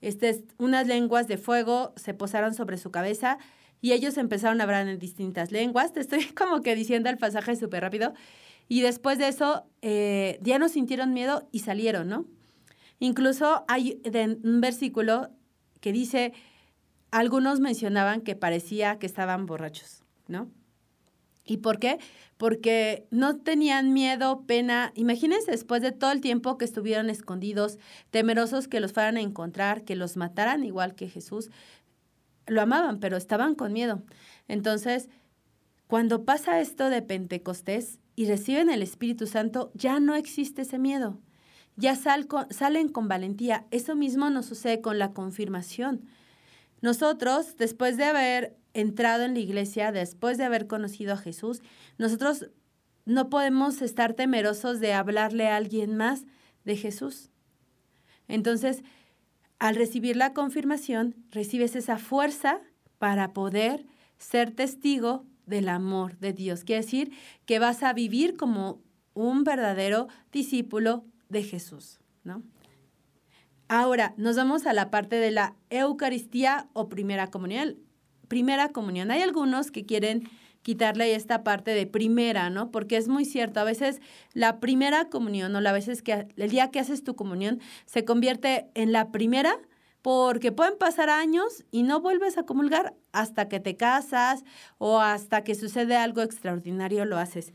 este, 0.00 0.44
unas 0.58 0.88
lenguas 0.88 1.28
de 1.28 1.38
fuego 1.38 1.92
se 1.96 2.12
posaron 2.12 2.54
sobre 2.54 2.76
su 2.76 2.90
cabeza 2.90 3.38
y 3.82 3.92
ellos 3.92 4.16
empezaron 4.16 4.60
a 4.60 4.64
hablar 4.64 4.88
en 4.88 4.98
distintas 4.98 5.50
lenguas. 5.50 5.92
Te 5.92 6.00
estoy 6.00 6.24
como 6.34 6.62
que 6.62 6.74
diciendo 6.74 7.10
el 7.10 7.18
pasaje 7.18 7.56
súper 7.56 7.82
rápido. 7.82 8.14
Y 8.68 8.80
después 8.80 9.18
de 9.18 9.28
eso, 9.28 9.66
eh, 9.82 10.38
ya 10.40 10.58
no 10.58 10.70
sintieron 10.70 11.12
miedo 11.12 11.46
y 11.50 11.58
salieron, 11.58 12.08
¿no? 12.08 12.24
Incluso 13.00 13.64
hay 13.66 14.00
un 14.44 14.60
versículo 14.60 15.30
que 15.80 15.92
dice, 15.92 16.32
algunos 17.10 17.58
mencionaban 17.58 18.20
que 18.20 18.36
parecía 18.36 19.00
que 19.00 19.06
estaban 19.06 19.46
borrachos, 19.46 20.04
¿no? 20.28 20.48
¿Y 21.44 21.56
por 21.56 21.80
qué? 21.80 21.98
Porque 22.36 23.08
no 23.10 23.36
tenían 23.36 23.92
miedo, 23.92 24.44
pena. 24.46 24.92
Imagínense 24.94 25.50
después 25.50 25.82
de 25.82 25.90
todo 25.90 26.12
el 26.12 26.20
tiempo 26.20 26.56
que 26.56 26.64
estuvieron 26.64 27.10
escondidos, 27.10 27.78
temerosos 28.12 28.68
que 28.68 28.78
los 28.78 28.92
fueran 28.92 29.16
a 29.16 29.20
encontrar, 29.22 29.82
que 29.82 29.96
los 29.96 30.16
mataran 30.16 30.62
igual 30.62 30.94
que 30.94 31.08
Jesús 31.08 31.50
lo 32.46 32.60
amaban, 32.62 33.00
pero 33.00 33.16
estaban 33.16 33.54
con 33.54 33.72
miedo. 33.72 34.02
Entonces, 34.48 35.08
cuando 35.86 36.24
pasa 36.24 36.60
esto 36.60 36.90
de 36.90 37.02
Pentecostés, 37.02 37.98
y 38.14 38.26
reciben 38.26 38.70
el 38.70 38.82
Espíritu 38.82 39.26
Santo, 39.26 39.70
ya 39.74 39.98
no 40.00 40.14
existe 40.14 40.62
ese 40.62 40.78
miedo. 40.78 41.18
Ya 41.76 41.96
salen 41.96 42.88
con 42.88 43.08
valentía. 43.08 43.66
Eso 43.70 43.96
mismo 43.96 44.28
nos 44.28 44.46
sucede 44.46 44.82
con 44.82 44.98
la 44.98 45.12
confirmación. 45.12 46.06
Nosotros, 46.82 47.56
después 47.56 47.96
de 47.96 48.04
haber 48.04 48.56
entrado 48.74 49.24
en 49.24 49.34
la 49.34 49.40
iglesia, 49.40 49.92
después 49.92 50.36
de 50.36 50.44
haber 50.44 50.66
conocido 50.66 51.14
a 51.14 51.16
Jesús, 51.16 51.62
nosotros 51.96 52.50
no 53.06 53.30
podemos 53.30 53.80
estar 53.80 54.12
temerosos 54.12 54.80
de 54.80 54.92
hablarle 54.92 55.48
a 55.48 55.56
alguien 55.56 55.96
más 55.96 56.24
de 56.64 56.76
Jesús. 56.76 57.30
Entonces, 58.28 58.82
al 59.62 59.76
recibir 59.76 60.16
la 60.16 60.34
confirmación, 60.34 61.14
recibes 61.30 61.76
esa 61.76 61.96
fuerza 61.96 62.58
para 62.98 63.32
poder 63.32 63.86
ser 64.18 64.50
testigo 64.50 65.24
del 65.46 65.68
amor 65.68 66.18
de 66.18 66.32
Dios. 66.32 66.64
Quiere 66.64 66.82
decir 66.82 67.12
que 67.46 67.60
vas 67.60 67.84
a 67.84 67.92
vivir 67.92 68.36
como 68.36 68.82
un 69.14 69.44
verdadero 69.44 70.08
discípulo 70.32 71.04
de 71.28 71.44
Jesús, 71.44 72.00
¿no? 72.24 72.42
Ahora, 73.68 74.14
nos 74.16 74.34
vamos 74.34 74.66
a 74.66 74.72
la 74.72 74.90
parte 74.90 75.14
de 75.14 75.30
la 75.30 75.54
Eucaristía 75.70 76.68
o 76.72 76.88
primera 76.88 77.28
comunión. 77.28 77.76
Primera 78.26 78.70
comunión. 78.70 79.12
Hay 79.12 79.22
algunos 79.22 79.70
que 79.70 79.86
quieren 79.86 80.28
quitarle 80.62 81.14
esta 81.14 81.44
parte 81.44 81.72
de 81.72 81.86
primera, 81.86 82.50
¿no? 82.50 82.70
Porque 82.70 82.96
es 82.96 83.08
muy 83.08 83.24
cierto, 83.24 83.60
a 83.60 83.64
veces 83.64 84.00
la 84.32 84.60
primera 84.60 85.08
comunión 85.08 85.54
o 85.54 85.60
la 85.60 85.72
veces 85.72 86.02
que 86.02 86.26
el 86.36 86.50
día 86.50 86.70
que 86.70 86.80
haces 86.80 87.04
tu 87.04 87.14
comunión 87.14 87.60
se 87.84 88.04
convierte 88.04 88.70
en 88.74 88.92
la 88.92 89.10
primera 89.10 89.58
porque 90.02 90.50
pueden 90.50 90.76
pasar 90.78 91.10
años 91.10 91.64
y 91.70 91.84
no 91.84 92.00
vuelves 92.00 92.36
a 92.36 92.42
comulgar 92.42 92.94
hasta 93.12 93.48
que 93.48 93.60
te 93.60 93.76
casas 93.76 94.44
o 94.78 95.00
hasta 95.00 95.44
que 95.44 95.54
sucede 95.54 95.96
algo 95.96 96.22
extraordinario 96.22 97.04
lo 97.04 97.18
haces. 97.18 97.52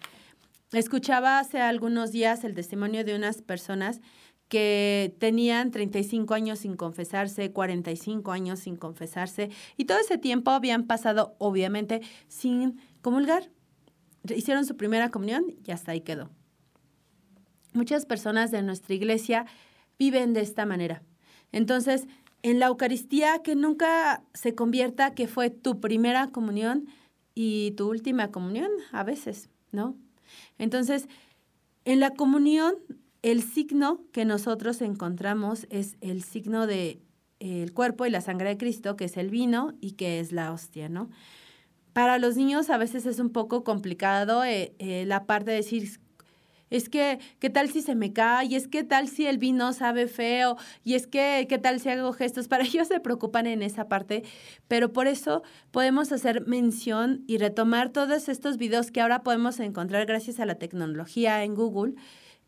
Escuchaba 0.72 1.40
hace 1.40 1.60
algunos 1.60 2.12
días 2.12 2.44
el 2.44 2.54
testimonio 2.54 3.04
de 3.04 3.16
unas 3.16 3.42
personas 3.42 4.02
que 4.50 5.14
tenían 5.20 5.72
35 5.72 6.34
años 6.34 6.60
sin 6.60 6.76
confesarse, 6.78 7.52
45 7.52 8.32
años 8.32 8.60
sin 8.60 8.78
confesarse, 8.78 9.50
y 9.76 9.86
todo 9.86 10.00
ese 10.00 10.18
tiempo 10.18 10.52
habían 10.52 10.88
pasado, 10.88 11.36
obviamente, 11.38 12.02
sin 12.28 12.80
comulgar. 13.02 13.50
Hicieron 14.30 14.66
su 14.66 14.76
primera 14.76 15.10
comunión 15.10 15.46
y 15.66 15.72
hasta 15.72 15.92
ahí 15.92 16.02
quedó. 16.02 16.30
Muchas 17.74 18.06
personas 18.06 18.52
de 18.52 18.62
nuestra 18.62 18.96
iglesia 18.96 19.46
viven 20.00 20.34
de 20.34 20.42
esta 20.42 20.66
manera. 20.66 21.04
Entonces, 21.52 22.08
en 22.44 22.60
la 22.60 22.68
Eucaristía, 22.68 23.42
que 23.44 23.56
nunca 23.56 24.24
se 24.34 24.56
convierta 24.56 25.14
que 25.14 25.28
fue 25.28 25.50
tu 25.50 25.80
primera 25.80 26.28
comunión 26.28 26.88
y 27.36 27.72
tu 27.72 27.90
última 27.90 28.32
comunión, 28.32 28.70
a 28.92 29.04
veces, 29.04 29.50
¿no? 29.72 29.96
Entonces, 30.58 31.08
en 31.86 32.00
la 32.00 32.12
comunión, 32.12 32.76
el 33.22 33.44
signo 33.44 34.02
que 34.12 34.26
nosotros 34.26 34.82
encontramos 34.82 35.68
es 35.70 35.98
el 36.02 36.24
signo 36.24 36.68
de 36.68 37.02
el 37.40 37.74
cuerpo 37.74 38.06
y 38.06 38.10
la 38.10 38.22
sangre 38.22 38.50
de 38.50 38.58
Cristo, 38.58 38.96
que 38.96 39.06
es 39.06 39.18
el 39.18 39.30
vino 39.30 39.74
y 39.80 39.92
que 39.92 40.20
es 40.20 40.32
la 40.32 40.52
hostia, 40.52 40.90
¿no? 40.90 41.10
Para 41.98 42.20
los 42.20 42.38
niños 42.38 42.70
a 42.70 42.78
veces 42.78 43.08
es 43.08 43.18
un 43.18 43.32
poco 43.32 43.64
complicado 43.64 44.44
eh, 44.44 44.76
eh, 44.78 45.06
la 45.08 45.26
parte 45.26 45.50
de 45.50 45.58
decir 45.58 46.00
es 46.70 46.90
que, 46.90 47.18
¿qué 47.40 47.50
tal 47.50 47.72
si 47.72 47.82
se 47.82 47.96
me 47.96 48.14
cae? 48.14 48.46
Y 48.46 48.56
es 48.56 48.68
que, 48.68 48.84
tal 48.84 49.08
si 49.08 49.26
el 49.26 49.40
vino 49.40 49.74
sabe 49.74 50.06
feo? 50.08 50.58
Y 50.84 50.94
es 50.94 51.08
que, 51.08 51.48
¿qué 51.50 51.58
tal 51.58 51.80
si 51.80 51.90
hago 51.90 52.14
gestos? 52.14 52.48
Para 52.50 52.66
ellos 52.66 52.88
se 52.88 53.00
preocupan 53.00 53.48
en 53.48 53.64
esa 53.64 53.88
parte, 53.88 54.22
pero 54.68 54.94
por 54.94 55.08
eso 55.08 55.42
podemos 55.72 56.12
hacer 56.12 56.46
mención 56.46 57.24
y 57.26 57.40
retomar 57.40 57.90
todos 57.90 58.30
estos 58.30 58.58
videos 58.58 58.92
que 58.92 59.02
ahora 59.02 59.24
podemos 59.24 59.60
encontrar 59.60 60.06
gracias 60.06 60.40
a 60.40 60.46
la 60.46 60.54
tecnología 60.54 61.44
en 61.44 61.56
Google. 61.56 61.96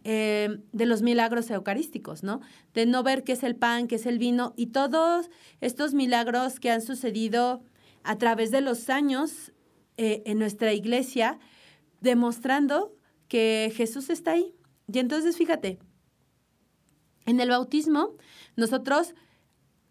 Eh, 0.03 0.59
de 0.71 0.85
los 0.85 1.01
milagros 1.01 1.49
eucarísticos, 1.49 2.23
¿no? 2.23 2.39
De 2.73 2.85
no 2.85 3.01
ver 3.01 3.23
qué 3.23 3.33
es 3.33 3.43
el 3.43 3.55
pan, 3.55 3.87
qué 3.87 3.95
es 3.95 4.05
el 4.05 4.19
vino 4.19 4.53
y 4.55 4.67
todos 4.67 5.29
estos 5.59 5.93
milagros 5.93 6.59
que 6.59 6.71
han 6.71 6.81
sucedido 6.81 7.63
a 8.03 8.17
través 8.17 8.51
de 8.51 8.61
los 8.61 8.89
años 8.89 9.51
eh, 9.97 10.23
en 10.25 10.39
nuestra 10.39 10.73
iglesia, 10.73 11.39
demostrando 12.01 12.95
que 13.27 13.71
Jesús 13.75 14.09
está 14.09 14.31
ahí. 14.31 14.53
Y 14.91 14.99
entonces, 14.99 15.37
fíjate, 15.37 15.79
en 17.25 17.39
el 17.39 17.49
bautismo, 17.49 18.15
nosotros 18.55 19.13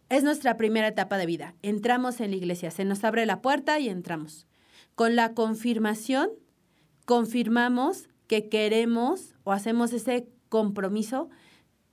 es 0.08 0.24
nuestra 0.24 0.56
primera 0.56 0.88
etapa 0.88 1.18
de 1.18 1.26
vida. 1.26 1.54
Entramos 1.62 2.20
en 2.20 2.30
la 2.30 2.36
iglesia, 2.36 2.70
se 2.70 2.84
nos 2.84 3.04
abre 3.04 3.26
la 3.26 3.42
puerta 3.42 3.78
y 3.78 3.88
entramos. 3.88 4.46
Con 4.94 5.14
la 5.14 5.34
confirmación, 5.34 6.30
confirmamos 7.04 8.08
que 8.26 8.48
queremos 8.48 9.34
o 9.44 9.52
hacemos 9.52 9.92
ese 9.92 10.28
compromiso 10.48 11.28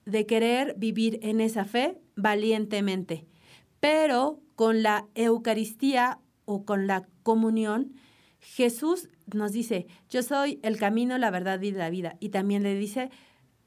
de 0.06 0.25
querer 0.25 0.75
vivir 0.78 1.19
en 1.21 1.41
esa 1.41 1.65
fe 1.65 1.99
valientemente. 2.15 3.25
Pero 3.80 4.39
con 4.56 4.84
la 4.84 5.08
Eucaristía 5.15 6.20
o 6.46 6.65
con 6.65 6.88
la 6.88 7.08
comunión, 7.24 7.94
Jesús 8.39 9.10
nos 9.34 9.52
dice, 9.52 9.88
yo 10.10 10.22
soy 10.22 10.60
el 10.63 10.78
camino, 10.78 11.18
la 11.18 11.32
verdad 11.32 11.62
y 11.62 11.72
la 11.72 11.89
vida. 11.89 12.15
Y 12.20 12.30
también 12.30 12.63
le 12.63 12.76
dice, 12.76 13.10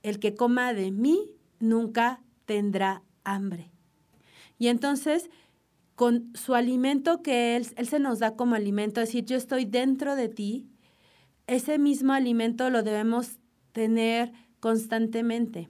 el 0.02 0.18
que 0.18 0.34
coma 0.34 0.72
de 0.72 0.90
mí 0.90 1.34
nunca 1.58 2.22
tendrá 2.44 3.02
hambre. 3.24 3.70
Y 4.58 4.68
entonces, 4.68 5.30
con 5.94 6.30
su 6.34 6.54
alimento 6.54 7.22
que 7.22 7.56
él, 7.56 7.64
se 7.64 7.98
nos 7.98 8.20
da 8.20 8.36
como 8.36 8.54
alimento, 8.54 9.00
es 9.00 9.08
decir, 9.08 9.24
yo 9.24 9.36
estoy 9.36 9.64
dentro 9.64 10.16
de 10.16 10.28
ti, 10.28 10.68
ese 11.46 11.78
mismo 11.78 12.12
alimento 12.12 12.70
lo 12.70 12.82
debemos 12.82 13.38
tener 13.72 14.32
constantemente 14.60 15.68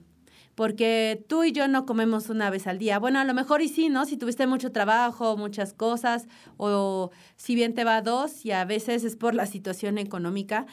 porque 0.59 1.23
tú 1.29 1.45
y 1.45 1.53
yo 1.53 1.69
no 1.69 1.85
comemos 1.85 2.27
una 2.27 2.49
vez 2.49 2.67
al 2.67 2.79
día. 2.79 2.99
Bueno, 2.99 3.19
a 3.19 3.23
lo 3.23 3.33
mejor 3.33 3.61
y 3.61 3.69
sí, 3.69 3.87
¿no? 3.87 4.05
Si 4.05 4.17
tuviste 4.17 4.45
mucho 4.45 4.73
trabajo, 4.73 5.37
muchas 5.37 5.71
cosas, 5.71 6.27
o 6.57 7.11
si 7.37 7.55
bien 7.55 7.73
te 7.73 7.85
va 7.85 8.01
dos 8.01 8.45
y 8.45 8.51
a 8.51 8.65
veces 8.65 9.05
es 9.05 9.15
por 9.15 9.35
la 9.35 9.45
situación 9.45 9.97
económica. 9.97 10.65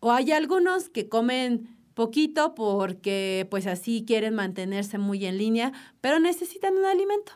O 0.00 0.12
hay 0.12 0.32
algunos 0.32 0.88
que 0.88 1.10
comen 1.10 1.76
poquito 1.92 2.54
porque 2.54 3.46
pues 3.50 3.66
así 3.66 4.02
quieren 4.06 4.34
mantenerse 4.34 4.96
muy 4.96 5.26
en 5.26 5.36
línea, 5.36 5.72
pero 6.00 6.18
necesitan 6.18 6.74
un 6.78 6.86
alimento. 6.86 7.32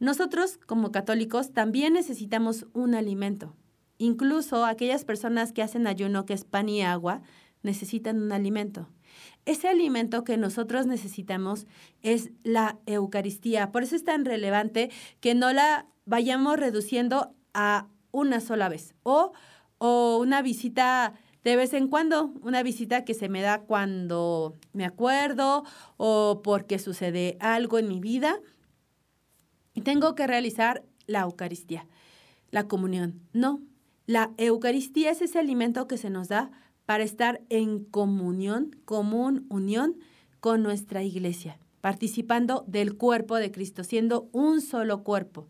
Nosotros 0.00 0.58
como 0.66 0.90
católicos 0.90 1.52
también 1.52 1.92
necesitamos 1.92 2.66
un 2.72 2.96
alimento. 2.96 3.54
Incluso 3.98 4.64
aquellas 4.64 5.04
personas 5.04 5.52
que 5.52 5.62
hacen 5.62 5.86
ayuno, 5.86 6.26
que 6.26 6.32
es 6.32 6.44
pan 6.44 6.68
y 6.68 6.82
agua, 6.82 7.22
necesitan 7.62 8.20
un 8.20 8.32
alimento. 8.32 8.88
Ese 9.46 9.68
alimento 9.68 10.24
que 10.24 10.36
nosotros 10.36 10.86
necesitamos 10.86 11.66
es 12.02 12.30
la 12.42 12.78
Eucaristía. 12.86 13.72
Por 13.72 13.82
eso 13.82 13.94
es 13.96 14.04
tan 14.04 14.24
relevante 14.24 14.90
que 15.20 15.34
no 15.34 15.52
la 15.52 15.86
vayamos 16.06 16.56
reduciendo 16.58 17.34
a 17.52 17.88
una 18.10 18.40
sola 18.40 18.68
vez 18.68 18.94
o, 19.02 19.32
o 19.78 20.18
una 20.18 20.40
visita 20.40 21.14
de 21.44 21.56
vez 21.56 21.74
en 21.74 21.88
cuando, 21.88 22.32
una 22.40 22.62
visita 22.62 23.04
que 23.04 23.12
se 23.12 23.28
me 23.28 23.42
da 23.42 23.60
cuando 23.60 24.54
me 24.72 24.86
acuerdo 24.86 25.64
o 25.98 26.40
porque 26.42 26.78
sucede 26.78 27.36
algo 27.38 27.78
en 27.78 27.86
mi 27.86 28.00
vida. 28.00 28.40
Y 29.74 29.82
tengo 29.82 30.14
que 30.14 30.26
realizar 30.26 30.84
la 31.06 31.20
Eucaristía, 31.20 31.86
la 32.50 32.66
comunión. 32.66 33.20
No, 33.34 33.60
la 34.06 34.32
Eucaristía 34.38 35.10
es 35.10 35.20
ese 35.20 35.38
alimento 35.38 35.86
que 35.86 35.98
se 35.98 36.08
nos 36.08 36.28
da 36.28 36.50
para 36.86 37.04
estar 37.04 37.40
en 37.48 37.84
comunión, 37.84 38.76
común, 38.84 39.46
unión 39.48 39.96
con 40.40 40.62
nuestra 40.62 41.02
iglesia, 41.02 41.58
participando 41.80 42.64
del 42.66 42.96
cuerpo 42.96 43.36
de 43.36 43.50
Cristo, 43.50 43.84
siendo 43.84 44.28
un 44.32 44.60
solo 44.60 45.02
cuerpo. 45.02 45.48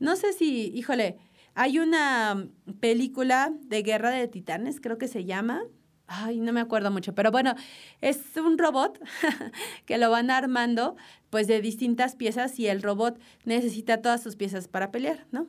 No 0.00 0.16
sé 0.16 0.32
si, 0.32 0.70
híjole, 0.74 1.16
hay 1.54 1.78
una 1.78 2.46
película 2.80 3.52
de 3.62 3.82
Guerra 3.82 4.10
de 4.10 4.28
Titanes, 4.28 4.80
creo 4.80 4.98
que 4.98 5.08
se 5.08 5.24
llama. 5.24 5.62
Ay, 6.06 6.40
no 6.40 6.52
me 6.52 6.60
acuerdo 6.60 6.90
mucho, 6.90 7.14
pero 7.14 7.30
bueno, 7.30 7.54
es 8.00 8.20
un 8.36 8.56
robot 8.56 8.98
que 9.84 9.98
lo 9.98 10.10
van 10.10 10.30
armando 10.30 10.96
pues 11.30 11.46
de 11.46 11.60
distintas 11.60 12.16
piezas 12.16 12.58
y 12.58 12.68
el 12.68 12.80
robot 12.80 13.18
necesita 13.44 14.00
todas 14.00 14.22
sus 14.22 14.36
piezas 14.36 14.68
para 14.68 14.90
pelear, 14.90 15.26
¿no? 15.32 15.48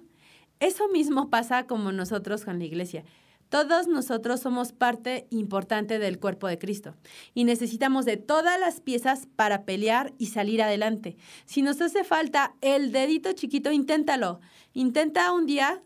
Eso 0.59 0.89
mismo 0.89 1.29
pasa 1.29 1.65
como 1.65 1.91
nosotros 1.93 2.43
con 2.43 2.59
la 2.59 2.65
iglesia. 2.65 3.05
Todos 3.49 3.87
nosotros 3.87 4.41
somos 4.41 4.71
parte 4.71 5.27
importante 5.31 5.97
del 5.97 6.19
cuerpo 6.19 6.47
de 6.47 6.59
Cristo 6.59 6.95
y 7.33 7.45
necesitamos 7.45 8.05
de 8.05 8.17
todas 8.17 8.59
las 8.59 8.79
piezas 8.79 9.27
para 9.35 9.65
pelear 9.65 10.13
y 10.19 10.27
salir 10.27 10.61
adelante. 10.61 11.17
Si 11.45 11.63
nos 11.63 11.81
hace 11.81 12.03
falta 12.03 12.53
el 12.61 12.91
dedito 12.91 13.33
chiquito, 13.33 13.71
inténtalo. 13.71 14.39
Intenta 14.73 15.33
un 15.33 15.47
día 15.47 15.81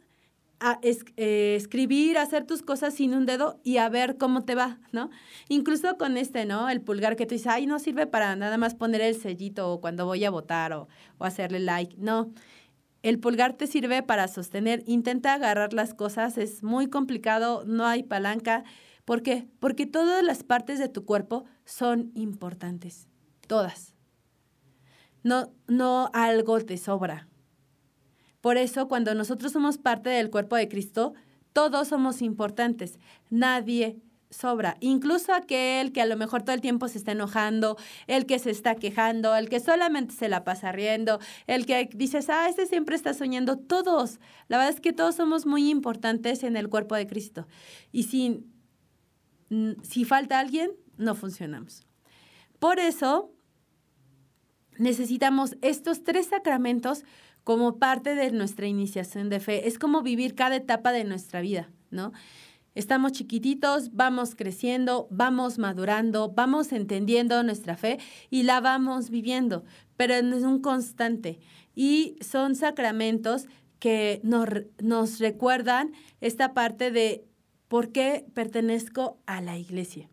eh, 1.18 1.56
escribir, 1.58 2.18
hacer 2.18 2.46
tus 2.46 2.62
cosas 2.62 2.94
sin 2.94 3.14
un 3.14 3.26
dedo 3.26 3.60
y 3.64 3.78
a 3.78 3.90
ver 3.90 4.18
cómo 4.18 4.44
te 4.46 4.56
va, 4.56 4.80
¿no? 4.94 5.10
Incluso 5.50 5.98
con 5.98 6.16
este, 6.16 6.46
¿no? 6.46 6.70
El 6.70 6.80
pulgar 6.82 7.18
que 7.18 7.26
tú 7.26 7.36
dices, 7.36 7.48
ay, 7.48 7.66
no 7.66 7.80
sirve 7.80 8.08
para 8.08 8.36
nada 8.38 8.58
más 8.58 8.74
poner 8.74 9.02
el 9.02 9.16
sellito 9.16 9.80
cuando 9.82 10.06
voy 10.06 10.24
a 10.24 10.30
votar 10.30 10.72
o, 10.72 10.88
o 11.18 11.26
hacerle 11.26 11.60
like. 11.60 11.96
No, 11.98 12.32
el 13.04 13.20
pulgar 13.20 13.54
te 13.54 13.68
sirve 13.68 14.02
para 14.02 14.28
sostener. 14.28 14.82
Intenta 14.88 15.34
agarrar 15.34 15.74
las 15.74 15.94
cosas, 15.94 16.38
es 16.38 16.64
muy 16.64 16.88
complicado, 16.90 17.64
no 17.66 17.86
hay 17.86 18.02
palanca. 18.02 18.64
¿Por 19.06 19.22
qué? 19.22 19.48
Porque 19.60 19.86
todas 19.86 20.24
las 20.24 20.44
partes 20.44 20.80
de 20.80 20.88
tu 20.88 21.06
cuerpo 21.06 21.44
son 21.66 22.12
importantes, 22.16 23.10
todas. 23.46 23.94
No, 25.22 25.54
no 25.68 26.10
algo 26.14 26.60
te 26.62 26.78
sobra. 26.78 27.28
Por 28.40 28.58
eso, 28.58 28.88
cuando 28.88 29.14
nosotros 29.14 29.52
somos 29.52 29.78
parte 29.78 30.10
del 30.10 30.30
cuerpo 30.30 30.56
de 30.56 30.68
Cristo, 30.68 31.14
todos 31.52 31.90
somos 31.90 32.22
importantes. 32.22 33.00
Nadie 33.30 34.02
sobra. 34.34 34.78
Incluso 34.80 35.34
aquel 35.34 35.92
que 35.92 36.02
a 36.02 36.06
lo 36.06 36.18
mejor 36.18 36.44
todo 36.44 36.54
el 36.54 36.62
tiempo 36.62 36.88
se 36.88 36.98
está 36.98 37.14
enojando, 37.14 37.78
el 38.08 38.26
que 38.26 38.40
se 38.40 38.50
está 38.52 38.76
quejando, 38.76 39.36
el 39.36 39.50
que 39.50 39.60
solamente 39.60 40.14
se 40.14 40.28
la 40.30 40.44
pasa 40.44 40.72
riendo, 40.72 41.20
el 41.48 41.66
que 41.66 41.90
dices, 41.94 42.30
ah, 42.30 42.50
este 42.50 42.66
siempre 42.66 42.96
está 42.96 43.14
soñando. 43.14 43.58
Todos. 43.58 44.20
La 44.48 44.58
verdad 44.58 44.74
es 44.74 44.82
que 44.82 44.94
todos 44.94 45.16
somos 45.16 45.46
muy 45.46 45.70
importantes 45.70 46.44
en 46.44 46.58
el 46.58 46.70
cuerpo 46.70 46.96
de 46.96 47.08
Cristo. 47.08 47.48
Y 47.92 48.04
si, 48.04 48.44
si 49.84 50.06
falta 50.06 50.40
alguien, 50.40 50.72
no 50.98 51.16
funcionamos. 51.16 51.86
Por 52.60 52.80
eso 52.80 53.32
necesitamos 54.78 55.56
estos 55.62 56.04
tres 56.04 56.28
sacramentos 56.28 57.04
como 57.44 57.78
parte 57.78 58.16
de 58.16 58.32
nuestra 58.32 58.68
iniciación 58.68 59.30
de 59.30 59.40
fe. 59.40 59.68
Es 59.68 59.78
como 59.78 60.02
vivir 60.02 60.36
cada 60.36 60.56
etapa 60.56 60.92
de 60.92 61.04
nuestra 61.04 61.42
vida, 61.42 61.70
¿no? 61.92 62.14
Estamos 62.76 63.12
chiquititos, 63.12 63.94
vamos 63.94 64.34
creciendo, 64.36 65.08
vamos 65.12 65.60
madurando, 65.60 66.30
vamos 66.30 66.72
entendiendo 66.72 67.44
nuestra 67.44 67.78
fe 67.78 68.00
y 68.32 68.44
la 68.44 68.62
vamos 68.62 69.12
viviendo, 69.12 69.64
pero 69.96 70.16
es 70.16 70.44
un 70.44 70.60
constante. 70.60 71.40
Y 71.76 72.16
son 72.22 72.56
sacramentos 72.56 73.46
que 73.80 74.22
nos, 74.24 74.48
nos 74.82 75.20
recuerdan 75.20 75.92
esta 76.20 76.54
parte 76.54 76.90
de 76.90 77.26
por 77.68 77.92
qué 77.92 78.26
pertenezco 78.34 79.20
a 79.26 79.42
la 79.42 79.58
iglesia. 79.58 80.10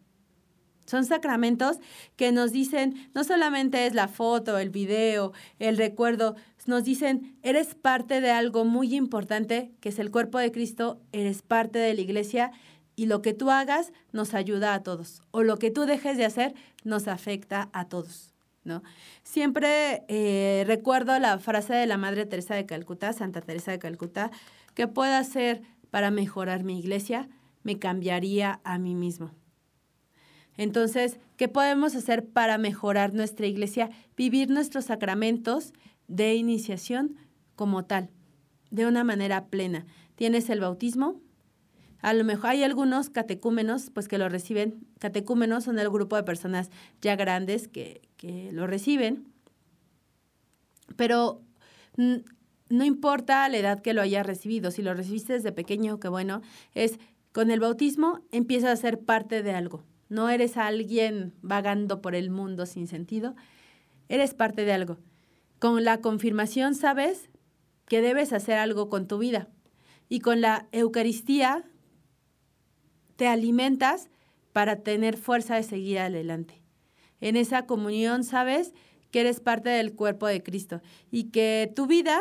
Son 0.91 1.05
sacramentos 1.05 1.79
que 2.17 2.33
nos 2.33 2.51
dicen, 2.51 3.09
no 3.15 3.23
solamente 3.23 3.87
es 3.87 3.95
la 3.95 4.09
foto, 4.09 4.59
el 4.59 4.71
video, 4.71 5.33
el 5.61 5.77
recuerdo, 5.77 6.35
nos 6.67 6.83
dicen, 6.83 7.39
eres 7.45 7.77
parte 7.77 8.21
de 8.21 8.33
algo 8.33 8.65
muy 8.65 8.97
importante, 8.97 9.71
que 9.81 9.91
es 9.91 10.01
el 10.01 10.11
cuerpo 10.11 10.39
de 10.39 10.51
Cristo, 10.51 11.01
eres 11.13 11.43
parte 11.43 11.79
de 11.79 11.95
la 11.95 12.01
iglesia 12.01 12.51
y 12.97 13.07
lo 13.07 13.23
que 13.23 13.35
tú 13.35 13.53
hagas 13.53 13.93
nos 14.11 14.35
ayuda 14.35 14.75
a 14.75 14.83
todos, 14.83 15.23
o 15.31 15.45
lo 15.45 15.59
que 15.59 15.71
tú 15.71 15.83
dejes 15.83 16.17
de 16.17 16.25
hacer 16.25 16.55
nos 16.83 17.07
afecta 17.07 17.71
a 17.73 17.85
todos. 17.85 18.35
¿no? 18.65 18.83
Siempre 19.23 20.03
eh, 20.09 20.65
recuerdo 20.67 21.17
la 21.21 21.39
frase 21.39 21.73
de 21.73 21.87
la 21.87 21.99
Madre 21.99 22.27
Teresa 22.27 22.57
de 22.57 22.67
Calcuta, 22.67 23.13
Santa 23.13 23.43
Teresa 23.43 23.71
de 23.71 23.79
Calcuta, 23.79 24.33
que 24.75 24.89
pueda 24.89 25.21
hacer 25.21 25.63
para 25.93 26.11
mejorar 26.11 26.65
mi 26.65 26.81
iglesia, 26.81 27.29
me 27.63 27.79
cambiaría 27.79 28.59
a 28.65 28.79
mí 28.79 28.97
mismo. 28.97 29.31
Entonces, 30.61 31.19
¿qué 31.39 31.49
podemos 31.49 31.95
hacer 31.95 32.29
para 32.29 32.59
mejorar 32.59 33.15
nuestra 33.15 33.47
iglesia? 33.47 33.89
Vivir 34.15 34.51
nuestros 34.51 34.85
sacramentos 34.85 35.73
de 36.07 36.35
iniciación 36.35 37.17
como 37.57 37.87
tal, 37.87 38.11
de 38.71 38.85
una 38.85 39.03
manera 39.03 39.47
plena. 39.47 39.87
Tienes 40.17 40.51
el 40.51 40.61
bautismo, 40.61 41.19
a 42.03 42.13
lo 42.13 42.25
mejor 42.25 42.51
hay 42.51 42.63
algunos 42.63 43.09
catecúmenos, 43.09 43.89
pues 43.89 44.07
que 44.07 44.19
lo 44.19 44.29
reciben. 44.29 44.87
Catecúmenos 44.99 45.65
son 45.65 45.79
el 45.79 45.89
grupo 45.89 46.17
de 46.17 46.25
personas 46.25 46.69
ya 47.01 47.17
grandes 47.17 47.67
que, 47.67 48.03
que 48.19 48.53
lo 48.53 48.67
reciben. 48.67 49.33
Pero 50.95 51.41
no 51.97 52.85
importa 52.85 53.49
la 53.49 53.57
edad 53.57 53.81
que 53.81 53.95
lo 53.95 54.03
hayas 54.03 54.27
recibido, 54.27 54.71
si 54.73 54.83
lo 54.83 54.93
recibiste 54.93 55.33
desde 55.33 55.53
pequeño, 55.53 55.99
qué 56.01 56.09
bueno, 56.09 56.43
es 56.75 56.99
con 57.33 57.51
el 57.51 57.61
bautismo 57.61 58.21
empieza 58.31 58.71
a 58.71 58.77
ser 58.77 58.99
parte 58.99 59.43
de 59.43 59.55
algo. 59.55 59.85
No 60.11 60.29
eres 60.29 60.57
alguien 60.57 61.33
vagando 61.41 62.03
por 62.03 62.17
el 62.17 62.31
mundo 62.31 62.67
sin 62.67 62.89
sentido, 62.89 63.37
eres 64.09 64.35
parte 64.35 64.65
de 64.65 64.73
algo. 64.73 64.99
Con 65.61 65.85
la 65.85 66.01
confirmación 66.01 66.75
sabes 66.75 67.31
que 67.87 68.01
debes 68.01 68.33
hacer 68.33 68.59
algo 68.59 68.89
con 68.89 69.07
tu 69.07 69.19
vida. 69.19 69.49
Y 70.09 70.19
con 70.19 70.41
la 70.41 70.67
Eucaristía 70.73 71.65
te 73.15 73.29
alimentas 73.29 74.11
para 74.53 74.83
tener 74.83 75.17
fuerza 75.17 75.55
de 75.55 75.63
seguir 75.63 76.01
adelante. 76.01 76.61
En 77.21 77.37
esa 77.37 77.67
comunión 77.67 78.25
sabes 78.25 78.75
que 79.13 79.21
eres 79.21 79.39
parte 79.39 79.71
del 79.71 79.95
cuerpo 79.95 80.27
de 80.27 80.43
Cristo 80.43 80.83
y 81.13 81.31
que 81.31 81.73
tu 81.77 81.87
vida 81.87 82.21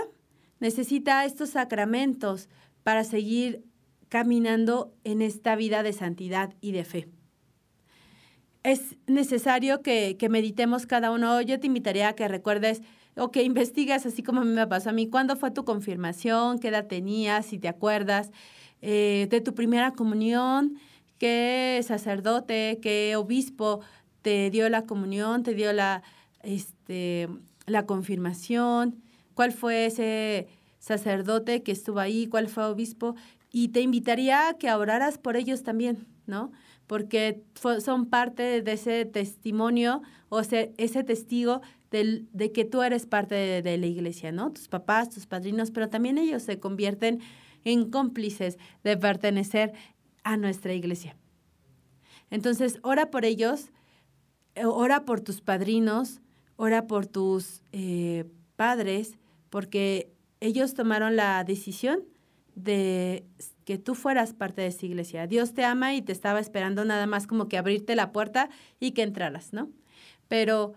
necesita 0.59 1.25
estos 1.25 1.49
sacramentos 1.49 2.49
para 2.83 3.03
seguir 3.03 3.63
caminando 4.09 4.93
en 5.03 5.23
esta 5.23 5.55
vida 5.55 5.81
de 5.81 5.93
santidad 5.93 6.53
y 6.61 6.71
de 6.73 6.83
fe 6.83 7.18
es 8.63 8.97
necesario 9.07 9.81
que, 9.81 10.17
meditemos 10.29 10.85
cada 10.85 11.11
uno. 11.11 11.41
Yo 11.41 11.59
te 11.59 11.67
invitaría 11.67 12.09
a 12.09 12.13
que 12.13 12.27
recuerdes 12.27 12.81
o 13.15 13.31
que 13.31 13.43
investigues, 13.43 14.05
así 14.05 14.23
como 14.23 14.41
a 14.41 14.45
mí 14.45 14.51
me 14.51 14.67
pasó 14.67 14.89
a 14.89 14.93
mí, 14.93 15.09
cuándo 15.09 15.35
fue 15.35 15.51
tu 15.51 15.65
confirmación, 15.65 16.59
qué 16.59 16.69
edad 16.69 16.87
tenías, 16.87 17.45
si 17.45 17.59
te 17.59 17.67
acuerdas, 17.67 18.31
eh, 18.81 19.27
de 19.29 19.41
tu 19.41 19.53
primera 19.55 19.91
comunión, 19.91 20.77
qué 21.17 21.81
sacerdote, 21.85 22.79
qué 22.81 23.15
obispo 23.15 23.81
te 24.21 24.49
dio 24.49 24.69
la 24.69 24.85
comunión, 24.85 25.43
te 25.43 25.53
dio 25.53 25.73
la, 25.73 26.03
este, 26.43 27.27
la 27.65 27.85
confirmación, 27.85 29.01
cuál 29.33 29.51
fue 29.51 29.85
ese 29.85 30.47
sacerdote 30.79 31.61
que 31.63 31.71
estuvo 31.71 31.99
ahí, 31.99 32.27
cuál 32.27 32.47
fue 32.47 32.65
obispo, 32.65 33.15
y 33.51 33.69
te 33.69 33.81
invitaría 33.81 34.49
a 34.49 34.53
que 34.57 34.71
oraras 34.71 35.17
por 35.17 35.35
ellos 35.35 35.63
también, 35.63 36.07
¿no? 36.25 36.51
Porque 36.89 37.43
son 37.81 38.07
parte 38.07 38.63
de 38.63 38.71
ese 38.71 39.05
testimonio 39.05 40.01
o 40.29 40.43
sea, 40.43 40.67
ese 40.77 41.03
testigo 41.03 41.61
de 41.91 42.51
que 42.51 42.65
tú 42.65 42.81
eres 42.81 43.05
parte 43.05 43.61
de, 43.61 43.77
la 43.77 43.85
iglesia, 43.85 44.31
¿no? 44.31 44.51
Tus 44.51 44.67
papás, 44.67 45.11
tus 45.11 45.27
padrinos, 45.27 45.69
pero 45.69 45.87
también 45.89 46.17
ellos 46.17 46.41
se 46.41 46.59
convierten 46.59 47.19
en 47.63 47.91
cómplices 47.91 48.57
de 48.83 48.97
pertenecer 48.97 49.73
a 50.23 50.35
nuestra 50.35 50.73
iglesia. 50.73 51.15
Entonces, 52.31 52.79
ora 52.81 53.11
por 53.11 53.23
ellos, 53.23 53.69
eh, 54.55 54.65
ora 54.65 55.05
por 55.05 55.21
tus 55.21 55.41
padrinos, 55.41 56.21
ora 56.55 56.87
por 56.87 57.05
tus 57.05 57.61
eh, 57.71 58.25
padres, 58.55 59.19
porque 59.51 60.11
ellos 60.39 60.73
tomaron 60.73 61.15
la 61.15 61.43
decisión 61.43 62.03
de 62.63 63.25
que 63.65 63.77
tú 63.77 63.95
fueras 63.95 64.33
parte 64.33 64.61
de 64.61 64.67
esa 64.67 64.85
iglesia. 64.85 65.27
Dios 65.27 65.53
te 65.53 65.63
ama 65.63 65.93
y 65.93 66.01
te 66.01 66.11
estaba 66.11 66.39
esperando 66.39 66.85
nada 66.85 67.07
más 67.07 67.27
como 67.27 67.47
que 67.47 67.57
abrirte 67.57 67.95
la 67.95 68.11
puerta 68.11 68.49
y 68.79 68.91
que 68.91 69.03
entraras, 69.03 69.53
¿no? 69.53 69.69
Pero 70.27 70.73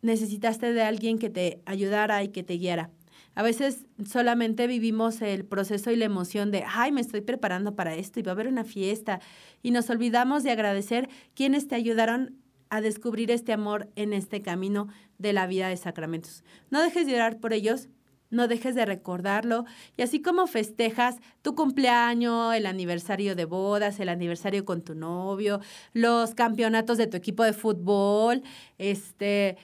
necesitaste 0.00 0.72
de 0.72 0.82
alguien 0.82 1.18
que 1.18 1.30
te 1.30 1.62
ayudara 1.66 2.22
y 2.22 2.28
que 2.28 2.42
te 2.42 2.54
guiara. 2.54 2.90
A 3.34 3.42
veces 3.42 3.86
solamente 4.04 4.66
vivimos 4.66 5.22
el 5.22 5.44
proceso 5.44 5.90
y 5.90 5.96
la 5.96 6.04
emoción 6.04 6.50
de, 6.50 6.64
ay, 6.66 6.92
me 6.92 7.00
estoy 7.00 7.22
preparando 7.22 7.74
para 7.74 7.94
esto 7.94 8.20
y 8.20 8.22
va 8.22 8.32
a 8.32 8.34
haber 8.34 8.48
una 8.48 8.64
fiesta. 8.64 9.20
Y 9.62 9.70
nos 9.70 9.88
olvidamos 9.88 10.42
de 10.42 10.50
agradecer 10.50 11.08
quienes 11.34 11.66
te 11.66 11.74
ayudaron 11.74 12.36
a 12.68 12.80
descubrir 12.80 13.30
este 13.30 13.52
amor 13.52 13.88
en 13.96 14.12
este 14.12 14.42
camino 14.42 14.88
de 15.18 15.32
la 15.32 15.46
vida 15.46 15.68
de 15.68 15.76
sacramentos. 15.76 16.42
No 16.70 16.82
dejes 16.82 17.06
de 17.06 17.14
orar 17.14 17.38
por 17.38 17.52
ellos, 17.52 17.88
no 18.32 18.48
dejes 18.48 18.74
de 18.74 18.84
recordarlo. 18.84 19.64
Y 19.96 20.02
así 20.02 20.20
como 20.20 20.48
festejas 20.48 21.18
tu 21.42 21.54
cumpleaños, 21.54 22.54
el 22.54 22.66
aniversario 22.66 23.36
de 23.36 23.44
bodas, 23.44 24.00
el 24.00 24.08
aniversario 24.08 24.64
con 24.64 24.82
tu 24.82 24.94
novio, 24.94 25.60
los 25.92 26.34
campeonatos 26.34 26.98
de 26.98 27.06
tu 27.06 27.16
equipo 27.16 27.44
de 27.44 27.52
fútbol, 27.52 28.42
este, 28.78 29.58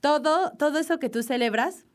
todo, 0.00 0.52
todo 0.52 0.78
eso 0.78 0.98
que 0.98 1.08
tú 1.08 1.22
celebras, 1.22 1.86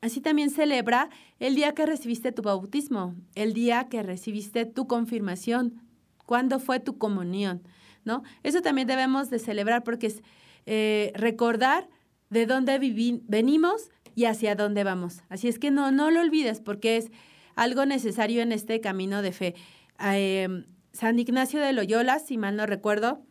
así 0.00 0.20
también 0.20 0.50
celebra 0.50 1.10
el 1.38 1.54
día 1.54 1.74
que 1.74 1.86
recibiste 1.86 2.32
tu 2.32 2.42
bautismo, 2.42 3.14
el 3.36 3.54
día 3.54 3.88
que 3.88 4.02
recibiste 4.02 4.66
tu 4.66 4.88
confirmación, 4.88 5.80
cuándo 6.26 6.58
fue 6.58 6.80
tu 6.80 6.98
comunión, 6.98 7.62
¿no? 8.04 8.24
Eso 8.42 8.62
también 8.62 8.88
debemos 8.88 9.30
de 9.30 9.38
celebrar 9.38 9.84
porque 9.84 10.08
es 10.08 10.22
eh, 10.66 11.12
recordar 11.14 11.88
de 12.30 12.46
dónde 12.46 12.78
venimos 13.26 13.90
y 14.18 14.24
hacia 14.24 14.56
dónde 14.56 14.82
vamos. 14.82 15.22
Así 15.28 15.46
es 15.46 15.60
que 15.60 15.70
no, 15.70 15.92
no 15.92 16.10
lo 16.10 16.18
olvides 16.18 16.60
porque 16.60 16.96
es 16.96 17.12
algo 17.54 17.86
necesario 17.86 18.42
en 18.42 18.50
este 18.50 18.80
camino 18.80 19.22
de 19.22 19.30
fe. 19.30 19.54
Em, 20.00 20.64
San 20.92 21.20
Ignacio 21.20 21.60
de 21.60 21.72
Loyola, 21.72 22.18
si 22.18 22.36
mal 22.36 22.56
no 22.56 22.66
recuerdo, 22.66 23.22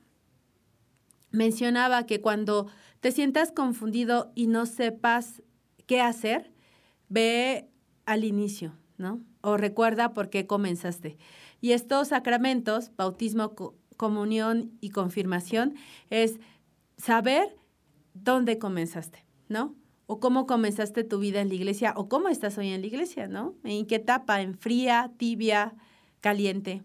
mencionaba 1.30 2.06
que 2.06 2.22
cuando 2.22 2.68
te 3.02 3.12
sientas 3.12 3.52
confundido 3.52 4.32
y 4.34 4.48
no 4.48 4.66
sepas 4.66 5.44
qué 5.88 6.00
hacer, 6.00 6.54
ve 7.10 7.68
al 8.06 8.24
inicio, 8.24 8.72
¿no? 8.98 9.22
O 9.42 9.58
recuerda 9.58 10.14
por 10.14 10.30
qué 10.30 10.48
comenzaste. 10.48 11.18
Y 11.60 11.74
estos 11.74 12.08
sacramentos, 12.08 12.92
bautismo, 12.96 13.56
comunión 13.98 14.72
y 14.80 14.92
confirmación, 14.92 15.76
es 16.10 16.40
saber 16.98 17.58
dónde 18.14 18.58
comenzaste, 18.58 19.26
¿no? 19.50 19.76
O 20.08 20.20
cómo 20.20 20.48
comenzaste 20.48 21.04
tu 21.04 21.20
vida 21.20 21.42
en 21.42 21.50
la 21.50 21.56
iglesia 21.56 21.94
o 21.96 22.10
cómo 22.10 22.30
estás 22.30 22.58
hoy 22.58 22.70
en 22.70 22.82
la 22.82 22.88
iglesia, 22.88 23.28
¿no? 23.28 23.56
¿En 23.64 23.86
qué 23.86 23.96
etapa? 23.96 24.42
¿En 24.42 24.58
fría, 24.58 25.12
tibia, 25.18 25.76
caliente? 26.22 26.84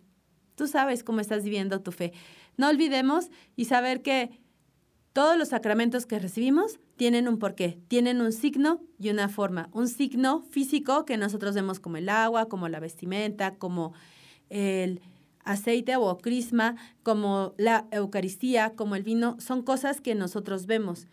Tú 0.56 0.66
sabes 0.66 1.02
cómo 1.02 1.20
estás 1.20 1.44
viviendo 1.44 1.80
tu 1.80 1.92
fe. 1.92 2.12
No 2.56 2.68
olvidemos 2.68 3.30
y 3.56 3.64
saber 3.64 4.02
que 4.02 4.42
todos 5.12 5.38
los 5.38 5.48
sacramentos 5.48 6.04
que 6.04 6.18
recibimos 6.18 6.80
tienen 6.96 7.28
un 7.28 7.38
porqué, 7.38 7.78
tienen 7.88 8.20
un 8.20 8.32
signo 8.32 8.80
y 8.98 9.10
una 9.10 9.28
forma. 9.28 9.68
Un 9.72 9.88
signo 9.88 10.42
físico 10.42 11.04
que 11.04 11.16
nosotros 11.16 11.54
vemos 11.54 11.80
como 11.80 11.98
el 11.98 12.08
agua, 12.08 12.48
como 12.48 12.68
la 12.68 12.80
vestimenta, 12.80 13.56
como 13.56 13.92
el 14.50 15.00
aceite 15.44 15.96
o 15.96 16.18
crisma, 16.18 16.76
como 17.02 17.54
la 17.56 17.86
Eucaristía, 17.90 18.74
como 18.74 18.96
el 18.96 19.02
vino, 19.02 19.36
son 19.38 19.62
cosas 19.62 20.00
que 20.00 20.14
nosotros 20.14 20.66
vemos. 20.66 21.06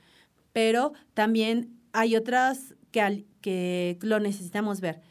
Pero 0.54 0.94
también 1.14 1.79
hay 1.94 2.16
otras 2.16 2.76
que, 2.92 3.26
que 3.42 3.98
lo 4.02 4.20
necesitamos 4.20 4.82
ver. 4.82 5.02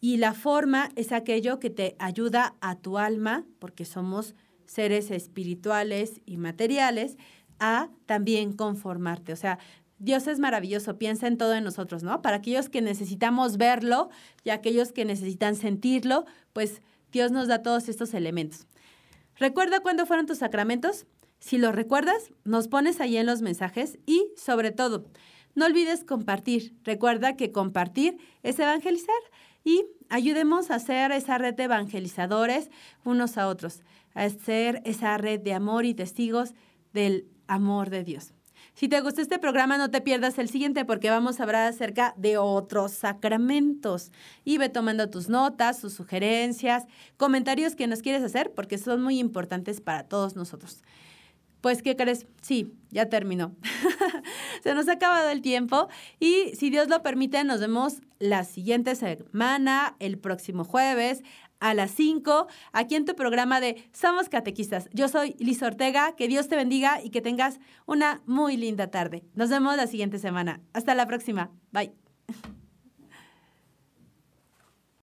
Y 0.00 0.18
la 0.18 0.34
forma 0.34 0.90
es 0.96 1.12
aquello 1.12 1.58
que 1.58 1.70
te 1.70 1.96
ayuda 1.98 2.56
a 2.60 2.76
tu 2.76 2.98
alma, 2.98 3.46
porque 3.58 3.84
somos 3.84 4.34
seres 4.66 5.10
espirituales 5.10 6.20
y 6.26 6.36
materiales, 6.36 7.16
a 7.58 7.88
también 8.06 8.52
conformarte. 8.52 9.32
O 9.32 9.36
sea, 9.36 9.58
Dios 9.98 10.26
es 10.26 10.38
maravilloso, 10.38 10.98
piensa 10.98 11.26
en 11.26 11.38
todo 11.38 11.54
en 11.54 11.64
nosotros, 11.64 12.02
¿no? 12.02 12.20
Para 12.20 12.36
aquellos 12.36 12.68
que 12.68 12.82
necesitamos 12.82 13.56
verlo 13.56 14.10
y 14.42 14.50
aquellos 14.50 14.92
que 14.92 15.04
necesitan 15.04 15.56
sentirlo, 15.56 16.26
pues 16.52 16.82
Dios 17.12 17.30
nos 17.30 17.48
da 17.48 17.62
todos 17.62 17.88
estos 17.88 18.12
elementos. 18.12 18.66
¿Recuerda 19.36 19.80
cuándo 19.80 20.04
fueron 20.04 20.26
tus 20.26 20.38
sacramentos? 20.38 21.06
Si 21.38 21.58
lo 21.58 21.72
recuerdas, 21.72 22.32
nos 22.44 22.68
pones 22.68 23.00
ahí 23.00 23.16
en 23.16 23.26
los 23.26 23.40
mensajes 23.40 23.98
y, 24.06 24.30
sobre 24.36 24.72
todo, 24.72 25.06
no 25.54 25.66
olvides 25.66 26.04
compartir. 26.04 26.74
Recuerda 26.84 27.36
que 27.36 27.52
compartir 27.52 28.18
es 28.42 28.58
evangelizar 28.58 29.14
y 29.64 29.84
ayudemos 30.08 30.70
a 30.70 30.76
hacer 30.76 31.12
esa 31.12 31.38
red 31.38 31.54
de 31.54 31.64
evangelizadores 31.64 32.70
unos 33.04 33.38
a 33.38 33.48
otros, 33.48 33.82
a 34.14 34.22
hacer 34.22 34.82
esa 34.84 35.16
red 35.16 35.40
de 35.40 35.54
amor 35.54 35.84
y 35.84 35.94
testigos 35.94 36.54
del 36.92 37.26
amor 37.46 37.90
de 37.90 38.04
Dios. 38.04 38.32
Si 38.74 38.88
te 38.88 39.00
gustó 39.00 39.20
este 39.20 39.38
programa, 39.38 39.78
no 39.78 39.90
te 39.90 40.00
pierdas 40.00 40.36
el 40.38 40.48
siguiente 40.48 40.84
porque 40.84 41.08
vamos 41.08 41.38
a 41.38 41.44
hablar 41.44 41.68
acerca 41.68 42.12
de 42.16 42.38
otros 42.38 42.90
sacramentos. 42.90 44.10
Y 44.44 44.58
ve 44.58 44.68
tomando 44.68 45.08
tus 45.08 45.28
notas, 45.28 45.80
tus 45.80 45.92
sugerencias, 45.92 46.84
comentarios 47.16 47.76
que 47.76 47.86
nos 47.86 48.02
quieres 48.02 48.24
hacer 48.24 48.52
porque 48.52 48.76
son 48.76 49.00
muy 49.00 49.20
importantes 49.20 49.80
para 49.80 50.08
todos 50.08 50.34
nosotros. 50.34 50.82
Pues, 51.60 51.82
¿qué 51.82 51.94
crees? 51.94 52.26
Sí, 52.42 52.74
ya 52.90 53.08
terminó. 53.08 53.54
Se 54.64 54.74
nos 54.74 54.88
ha 54.88 54.92
acabado 54.92 55.28
el 55.28 55.42
tiempo 55.42 55.88
y 56.18 56.52
si 56.54 56.70
Dios 56.70 56.88
lo 56.88 57.02
permite, 57.02 57.44
nos 57.44 57.60
vemos 57.60 58.00
la 58.18 58.44
siguiente 58.44 58.94
semana, 58.94 59.94
el 59.98 60.16
próximo 60.16 60.64
jueves 60.64 61.22
a 61.60 61.74
las 61.74 61.90
5, 61.90 62.46
aquí 62.72 62.94
en 62.94 63.04
tu 63.04 63.14
programa 63.14 63.60
de 63.60 63.84
Somos 63.92 64.30
Catequistas. 64.30 64.88
Yo 64.94 65.08
soy 65.08 65.36
Liz 65.38 65.62
Ortega, 65.62 66.16
que 66.16 66.28
Dios 66.28 66.48
te 66.48 66.56
bendiga 66.56 67.02
y 67.02 67.10
que 67.10 67.20
tengas 67.20 67.60
una 67.84 68.22
muy 68.24 68.56
linda 68.56 68.90
tarde. 68.90 69.22
Nos 69.34 69.50
vemos 69.50 69.76
la 69.76 69.86
siguiente 69.86 70.18
semana. 70.18 70.62
Hasta 70.72 70.94
la 70.94 71.06
próxima. 71.06 71.50
Bye. 71.70 71.92